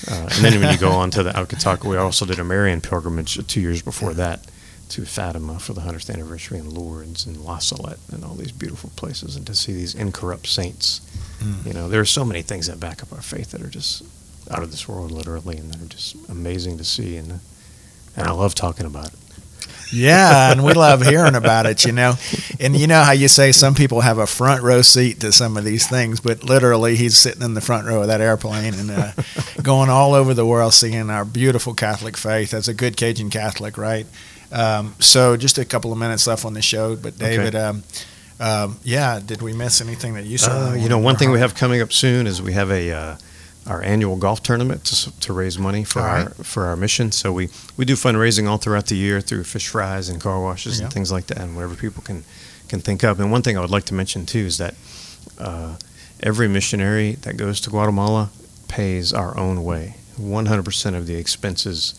Uh, 0.10 0.14
and 0.34 0.46
then 0.46 0.60
when 0.60 0.72
you 0.72 0.78
go 0.80 0.92
on 0.92 1.12
to 1.12 1.24
the 1.24 1.32
Alcataka, 1.32 1.86
we 1.86 1.98
also 1.98 2.26
did 2.26 2.40
a 2.40 2.44
Marian 2.44 2.82
pilgrimage 2.82 3.46
two 3.48 3.62
years 3.62 3.82
before 3.82 4.14
that 4.16 4.46
to 4.90 5.06
Fatima 5.06 5.60
for 5.60 5.74
the 5.74 5.82
100th 5.82 6.10
anniversary 6.12 6.58
in 6.58 6.70
Lourdes 6.70 7.26
and 7.26 7.38
La 7.38 7.60
Salette 7.60 8.00
and 8.12 8.26
all 8.26 8.34
these 8.34 8.52
beautiful 8.52 8.90
places 8.96 9.36
and 9.36 9.46
to 9.48 9.56
see 9.56 9.72
these 9.74 9.94
incorrupt 9.96 10.48
saints. 10.48 11.02
Mm. 11.40 11.66
You 11.68 11.74
know, 11.74 11.88
there 11.88 12.02
are 12.02 12.06
so 12.06 12.26
many 12.26 12.42
things 12.42 12.68
that 12.68 12.80
back 12.80 13.02
up 13.04 13.14
our 13.14 13.22
faith 13.22 13.52
that 13.52 13.62
are 13.62 13.70
just 13.70 14.04
out 14.50 14.64
of 14.64 14.72
this 14.72 14.88
world, 14.90 15.12
literally, 15.12 15.58
and 15.58 15.72
that 15.72 15.82
are 15.82 15.86
just 15.88 16.16
amazing 16.30 16.78
to 16.80 16.84
see. 16.84 17.16
And, 17.16 17.40
and 18.18 18.28
I 18.28 18.32
love 18.32 18.54
talking 18.54 18.86
about 18.86 19.08
it. 19.08 19.20
Yeah, 19.92 20.52
and 20.52 20.64
we 20.64 20.74
love 20.74 21.02
hearing 21.06 21.36
about 21.36 21.66
it, 21.66 21.84
you 21.86 21.92
know. 21.92 22.14
And 22.60 22.76
you 22.76 22.88
know 22.88 23.02
how 23.04 23.12
you 23.12 23.28
say 23.28 23.52
some 23.52 23.76
people 23.76 24.02
have 24.02 24.18
a 24.20 24.26
front 24.28 24.64
row 24.64 24.82
seat 24.82 25.20
to 25.20 25.32
some 25.32 25.58
of 25.58 25.64
these 25.66 25.88
things, 25.88 26.20
but 26.20 26.44
literally 26.44 26.96
he's 26.96 27.18
sitting 27.18 27.42
in 27.42 27.54
the 27.56 27.62
front 27.62 27.88
row 27.88 28.02
of 28.02 28.08
that 28.08 28.22
airplane 28.22 28.74
and 28.74 28.90
uh, 28.92 29.12
going 29.62 29.90
all 29.90 30.14
over 30.14 30.34
the 30.34 30.46
world 30.46 30.74
seeing 30.74 31.10
our 31.10 31.26
beautiful 31.26 31.74
Catholic 31.74 32.16
faith 32.18 32.54
as 32.54 32.68
a 32.68 32.74
good 32.74 32.96
Cajun 32.96 33.30
Catholic, 33.30 33.78
right? 33.78 34.06
Um, 34.52 34.96
so 35.00 35.36
just 35.38 35.58
a 35.58 35.66
couple 35.66 35.92
of 35.92 35.98
minutes 35.98 36.26
left 36.28 36.46
on 36.46 36.54
the 36.54 36.62
show, 36.62 36.96
but 36.96 37.18
David, 37.18 37.56
Okay. 37.56 37.64
um, 37.64 37.84
Um, 38.40 38.78
yeah, 38.84 39.20
did 39.24 39.42
we 39.44 39.54
miss 39.54 39.82
anything 39.82 40.16
that 40.16 40.26
you 40.26 40.38
saw? 40.40 40.70
Uh, 40.72 40.74
you 40.74 40.90
know, 40.90 40.98
one 40.98 41.16
thing 41.16 41.30
we 41.32 41.38
have 41.40 41.54
coming 41.54 41.80
up 41.80 41.94
soon 41.94 42.26
is 42.26 42.42
we 42.42 42.54
have 42.54 42.72
a 42.72 42.92
uh, 42.92 43.16
our 43.72 43.82
annual 43.82 44.16
golf 44.18 44.40
tournament 44.44 44.84
to, 44.86 45.20
to 45.20 45.34
raise 45.34 45.58
money 45.58 45.84
for 45.84 46.00
All 46.02 46.06
our 46.08 46.24
right. 46.26 46.46
for 46.46 46.66
our 46.66 46.76
mission. 46.76 47.12
So 47.12 47.32
we, 47.32 47.50
we 47.78 47.86
do 47.86 47.94
fundraising 47.96 48.48
all 48.50 48.58
throughout 48.58 48.88
the 48.88 48.96
year 48.96 49.22
through 49.22 49.44
fish 49.46 49.68
fries 49.70 50.10
and 50.10 50.20
car 50.22 50.40
washes 50.42 50.74
Yeah. 50.80 50.86
and 50.86 50.94
things 50.94 51.12
like 51.12 51.28
that, 51.28 51.40
and 51.40 51.56
whatever 51.56 51.76
people 51.76 52.04
can 52.04 52.24
can 52.70 52.80
think 52.82 53.04
of. 53.04 53.20
And 53.20 53.32
one 53.32 53.42
thing 53.42 53.58
I 53.58 53.62
would 53.62 53.70
like 53.78 53.86
to 53.86 53.94
mention 53.94 54.26
too 54.26 54.46
is 54.52 54.58
that 54.58 54.74
uh, 55.38 55.76
every 56.22 56.48
missionary 56.48 57.14
that 57.24 57.36
goes 57.38 57.60
to 57.62 57.70
Guatemala 57.70 58.30
pays 58.68 59.14
our 59.14 59.38
own 59.38 59.64
way. 59.64 59.96
100% 60.20 60.96
of 60.96 61.08
the 61.08 61.16
expenses 61.16 61.96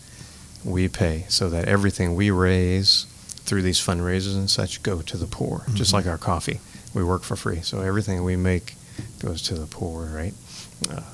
we 0.63 0.87
pay, 0.87 1.25
so 1.29 1.49
that 1.49 1.67
everything 1.67 2.15
we 2.15 2.31
raise 2.31 3.05
through 3.45 3.61
these 3.61 3.79
fundraisers 3.79 4.35
and 4.35 4.49
such 4.49 4.81
go 4.81 5.01
to 5.01 5.17
the 5.17 5.25
poor, 5.27 5.65
just 5.73 5.91
Mhm. 5.91 5.95
like 5.95 6.07
our 6.07 6.17
coffee. 6.17 6.59
We 6.93 7.03
work 7.03 7.23
for 7.23 7.35
free, 7.35 7.61
so 7.61 7.81
everything 7.81 8.23
we 8.23 8.35
make 8.37 8.75
goes 9.19 9.41
to 9.43 9.55
the 9.55 9.65
poor, 9.67 10.05
right? 10.05 10.33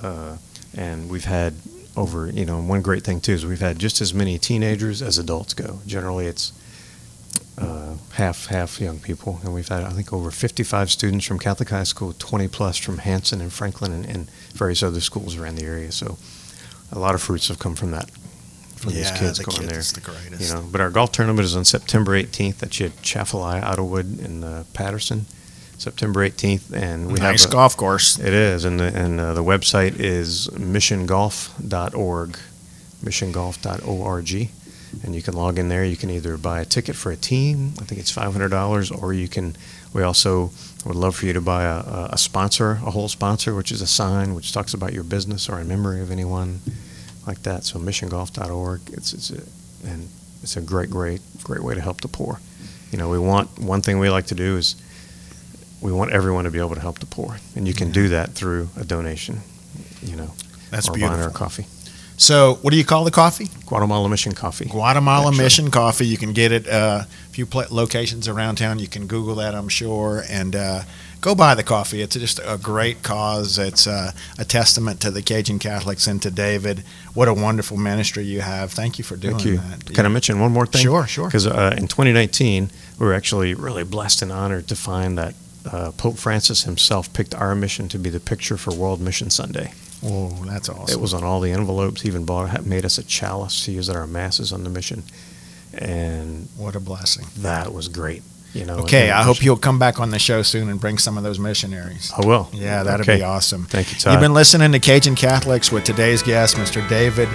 Uh, 0.04 0.38
and 0.76 1.10
we've 1.10 1.26
had 1.26 1.56
over, 1.96 2.28
you 2.28 2.46
know, 2.46 2.62
one 2.62 2.82
great 2.82 3.04
thing 3.04 3.20
too 3.20 3.34
is 3.34 3.46
we've 3.46 3.60
had 3.60 3.80
just 3.80 4.02
as 4.02 4.14
many 4.14 4.38
teenagers 4.38 5.02
as 5.02 5.18
adults 5.18 5.54
go. 5.54 5.80
Generally, 5.86 6.28
it's 6.28 6.54
uh, 7.58 7.96
half 8.14 8.46
half 8.48 8.80
young 8.80 9.00
people, 9.00 9.40
and 9.44 9.54
we've 9.54 9.68
had 9.68 9.84
I 9.84 9.90
think 9.90 10.14
over 10.14 10.32
55 10.32 10.90
students 10.90 11.26
from 11.26 11.40
Catholic 11.40 11.70
High 11.70 11.84
School, 11.84 12.14
20 12.18 12.48
plus 12.48 12.78
from 12.78 13.00
Hanson 13.00 13.42
and 13.42 13.52
Franklin, 13.52 13.92
and, 13.92 14.06
and 14.06 14.30
various 14.54 14.82
other 14.82 15.02
schools 15.02 15.36
around 15.38 15.56
the 15.56 15.66
area. 15.66 15.92
So 15.92 16.18
a 16.92 17.00
lot 17.00 17.16
of 17.16 17.22
fruits 17.22 17.50
have 17.50 17.60
come 17.60 17.76
from 17.76 17.92
that, 17.92 18.10
from 18.76 18.92
yeah, 18.92 18.98
these 18.98 19.12
kids 19.12 19.38
the 19.38 19.44
going 19.44 19.68
kids 19.68 19.92
there. 19.92 20.02
the 20.02 20.12
greatest. 20.12 20.50
You 20.50 20.56
know, 20.56 20.68
but 20.72 20.80
our 20.82 20.90
golf 20.90 21.12
tournament 21.12 21.46
is 21.46 21.56
on 21.56 21.66
September 21.66 22.12
18th 22.12 22.64
at 22.64 22.70
Chafalai, 22.70 23.62
Idlewild, 23.62 24.20
and 24.20 24.44
uh, 24.44 24.64
Patterson. 24.74 25.26
September 25.80 26.28
18th, 26.28 26.74
and 26.74 27.08
we 27.08 27.14
nice 27.20 27.44
have 27.44 27.52
a, 27.52 27.54
golf 27.54 27.78
course. 27.78 28.20
it 28.20 28.34
is, 28.34 28.66
and 28.66 28.80
the, 28.80 28.96
and 28.96 29.20
uh, 29.20 29.34
the 29.34 29.44
website 29.44 29.98
is 30.00 30.48
missiongolf.org, 30.50 32.38
missiongolf.org, 33.04 34.50
and 35.04 35.16
you 35.16 35.22
can 35.22 35.34
log 35.36 35.58
in 35.58 35.70
there. 35.70 35.86
You 35.86 35.96
can 35.96 36.10
either 36.10 36.38
buy 36.38 36.60
a 36.60 36.66
ticket 36.66 36.96
for 36.96 37.12
a 37.12 37.16
team, 37.16 37.74
I 37.80 37.86
think 37.86 38.02
it's 38.02 38.12
five 38.12 38.32
hundred 38.34 38.50
dollars, 38.50 38.92
or 38.92 39.14
you 39.14 39.28
can. 39.28 39.56
We 39.94 40.04
also 40.04 40.52
would 40.86 40.96
love 40.96 41.16
for 41.16 41.26
you 41.26 41.34
to 41.34 41.42
buy 41.42 41.64
a, 41.64 42.10
a- 42.12 42.18
sponsor, 42.18 42.72
a 42.86 42.92
whole 42.92 43.08
sponsor, 43.08 43.56
which 43.56 43.72
is 43.72 43.82
a 43.82 43.88
sign 43.88 44.36
which 44.36 44.52
talks 44.52 44.74
about 44.76 44.94
your 44.94 45.04
business 45.04 45.50
or 45.50 45.60
in 45.60 45.68
memory 45.68 46.00
of 46.02 46.12
anyone 46.12 46.60
like 47.26 47.42
that. 47.44 47.64
So 47.64 47.80
missiongolf.org. 47.80 48.82
It's 48.92 49.14
it's 49.14 49.32
a, 49.32 49.42
and 49.88 50.10
it's 50.44 50.58
a 50.58 50.62
great, 50.62 50.90
great, 50.90 51.22
great 51.44 51.64
way 51.64 51.74
to 51.74 51.82
help 51.82 52.02
the 52.02 52.08
poor. 52.08 52.40
You 52.92 52.98
know, 52.98 53.10
we 53.10 53.18
want 53.20 53.58
one 53.60 53.82
thing 53.82 53.98
we 54.00 54.10
like 54.10 54.28
to 54.28 54.36
do 54.36 54.58
is 54.58 54.76
we 55.82 55.92
want 55.92 56.12
everyone 56.12 56.44
to 56.46 56.52
be 56.52 56.60
able 56.60 56.76
to 56.76 56.82
help 56.82 57.00
the 57.00 57.06
poor, 57.06 57.38
and 57.56 57.68
you 57.68 57.74
can 57.74 57.92
do 57.92 58.10
that 58.10 58.32
through 58.32 58.70
a 58.78 58.84
donation. 58.84 59.42
You 60.02 60.16
know, 60.16 60.34
That's 60.72 60.88
or 60.90 60.94
buying 60.94 61.04
our 61.06 61.16
beautiful. 61.16 61.38
coffee. 61.38 61.66
So, 62.18 62.56
what 62.62 62.72
do 62.72 62.78
you 62.78 62.84
call 62.84 63.06
the 63.06 63.12
coffee? 63.12 63.48
Guatemala 63.66 64.10
Mission 64.10 64.34
Coffee. 64.34 64.66
Guatemala 64.66 65.28
Actually. 65.30 65.44
Mission 65.44 65.72
Coffee. 65.72 66.06
You 66.06 66.18
can 66.18 66.34
get 66.34 66.52
it 66.52 66.68
uh, 66.68 67.04
a 67.06 67.30
few 67.30 67.46
pla 67.46 67.64
locations 67.72 68.28
around 68.28 68.58
town. 68.58 68.78
You 68.78 68.90
can 68.90 69.08
Google 69.08 69.36
that, 69.36 69.56
I'm 69.56 69.70
sure, 69.70 70.26
and 70.30 70.54
uh, 70.54 70.82
go 71.22 71.34
buy 71.34 71.56
the 71.56 71.64
coffee. 71.64 72.02
It's 72.02 72.18
just 72.18 72.42
a 72.44 72.58
great 72.58 73.04
cause. 73.04 73.58
It's 73.58 73.88
uh, 73.88 74.12
a 74.38 74.44
testament 74.44 75.00
to 75.00 75.12
the 75.12 75.22
Cajun 75.22 75.60
Catholics 75.60 76.08
and 76.08 76.22
to 76.22 76.30
David. 76.30 76.84
What 77.14 77.30
a 77.30 77.34
wonderful 77.34 77.78
ministry 77.78 78.26
you 78.26 78.42
have. 78.42 78.74
Thank 78.74 78.98
you 78.98 79.06
for 79.06 79.16
doing 79.16 79.36
Thank 79.38 79.46
you. 79.46 79.58
that. 79.60 79.94
Can 79.94 80.06
I 80.06 80.10
mention 80.10 80.42
one 80.42 80.52
more 80.52 80.66
thing? 80.66 80.82
Sure, 80.82 81.08
sure. 81.08 81.28
Because 81.28 81.48
uh, 81.48 81.74
in 81.78 81.88
2019, 81.88 82.70
we 83.00 83.06
were 83.06 83.14
actually 83.14 83.54
really 83.54 83.86
blessed 83.86 84.22
and 84.22 84.32
honored 84.34 84.68
to 84.68 84.76
find 84.76 85.18
that 85.18 85.36
uh, 85.72 85.92
Pope 85.98 86.18
Francis 86.18 86.64
himself 86.64 87.12
picked 87.14 87.36
our 87.36 87.56
mission 87.56 87.88
to 87.90 87.98
be 88.00 88.10
the 88.10 88.20
picture 88.20 88.58
for 88.58 88.74
World 88.74 89.00
Mission 89.02 89.30
Sunday. 89.30 89.74
Oh, 90.04 90.30
that's 90.46 90.70
awesome. 90.70 90.98
It 90.98 91.02
was 91.02 91.14
on 91.14 91.24
all 91.24 91.42
the 91.42 91.52
envelopes. 91.52 92.02
He 92.02 92.08
even 92.08 92.26
bought, 92.26 92.66
made 92.66 92.86
us 92.86 92.98
a 92.98 93.04
chalice 93.04 93.66
to 93.66 93.72
use 93.72 93.90
at 93.90 93.96
our 93.96 94.08
masses 94.08 94.54
on 94.54 94.64
the 94.64 94.70
mission, 94.70 95.04
and 95.74 96.48
what 96.58 96.76
a 96.76 96.80
blessing. 96.80 97.26
that 97.40 97.74
was 97.74 97.88
great. 97.88 98.24
You 98.54 98.66
know. 98.66 98.78
Okay, 98.80 99.12
I 99.12 99.22
hope 99.22 99.44
you'll 99.44 99.58
come 99.58 99.78
back 99.78 100.00
on 100.00 100.10
the 100.10 100.18
show 100.18 100.42
soon 100.42 100.70
and 100.70 100.80
bring 100.82 100.98
some 100.98 101.18
of 101.20 101.24
those 101.24 101.38
missionaries. 101.38 102.12
I 102.18 102.26
will. 102.26 102.50
Yeah, 102.52 102.82
that'd 102.82 103.02
Okay. 103.08 103.18
be 103.18 103.24
awesome. 103.24 103.66
Thank 103.66 103.92
you, 103.92 104.00
Todd. 104.00 104.14
You've 104.14 104.22
been 104.22 104.34
listening 104.34 104.72
to 104.72 104.80
Cajun 104.80 105.14
Catholics 105.14 105.72
with 105.72 105.84
today's 105.84 106.24
guest, 106.24 106.56
Mr. 106.56 106.88
David 106.90 107.28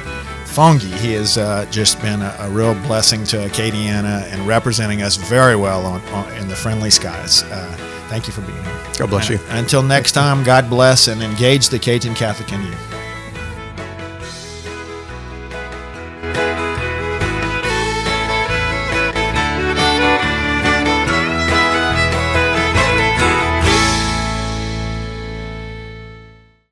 Fongi. 0.46 0.92
He 0.96 1.12
has 1.12 1.38
uh, 1.38 1.66
just 1.70 2.02
been 2.02 2.20
a, 2.20 2.34
a 2.40 2.50
real 2.50 2.74
blessing 2.86 3.22
to 3.26 3.36
Acadiana 3.36 4.24
and 4.32 4.44
representing 4.48 5.02
us 5.02 5.14
very 5.14 5.54
well 5.54 5.86
on, 5.86 6.00
on, 6.08 6.32
in 6.38 6.48
the 6.48 6.56
friendly 6.56 6.90
skies. 6.90 7.44
Uh, 7.44 7.93
thank 8.08 8.26
you 8.26 8.32
for 8.32 8.40
being 8.42 8.62
here. 8.62 8.82
God 8.98 9.10
bless 9.10 9.28
you. 9.28 9.38
Until 9.48 9.82
next 9.82 10.12
time, 10.12 10.44
God 10.44 10.68
bless 10.68 11.08
and 11.08 11.22
engage 11.22 11.68
the 11.68 11.78
Cajun 11.78 12.14
Catholic 12.14 12.52
in 12.52 12.62
you. 12.62 12.93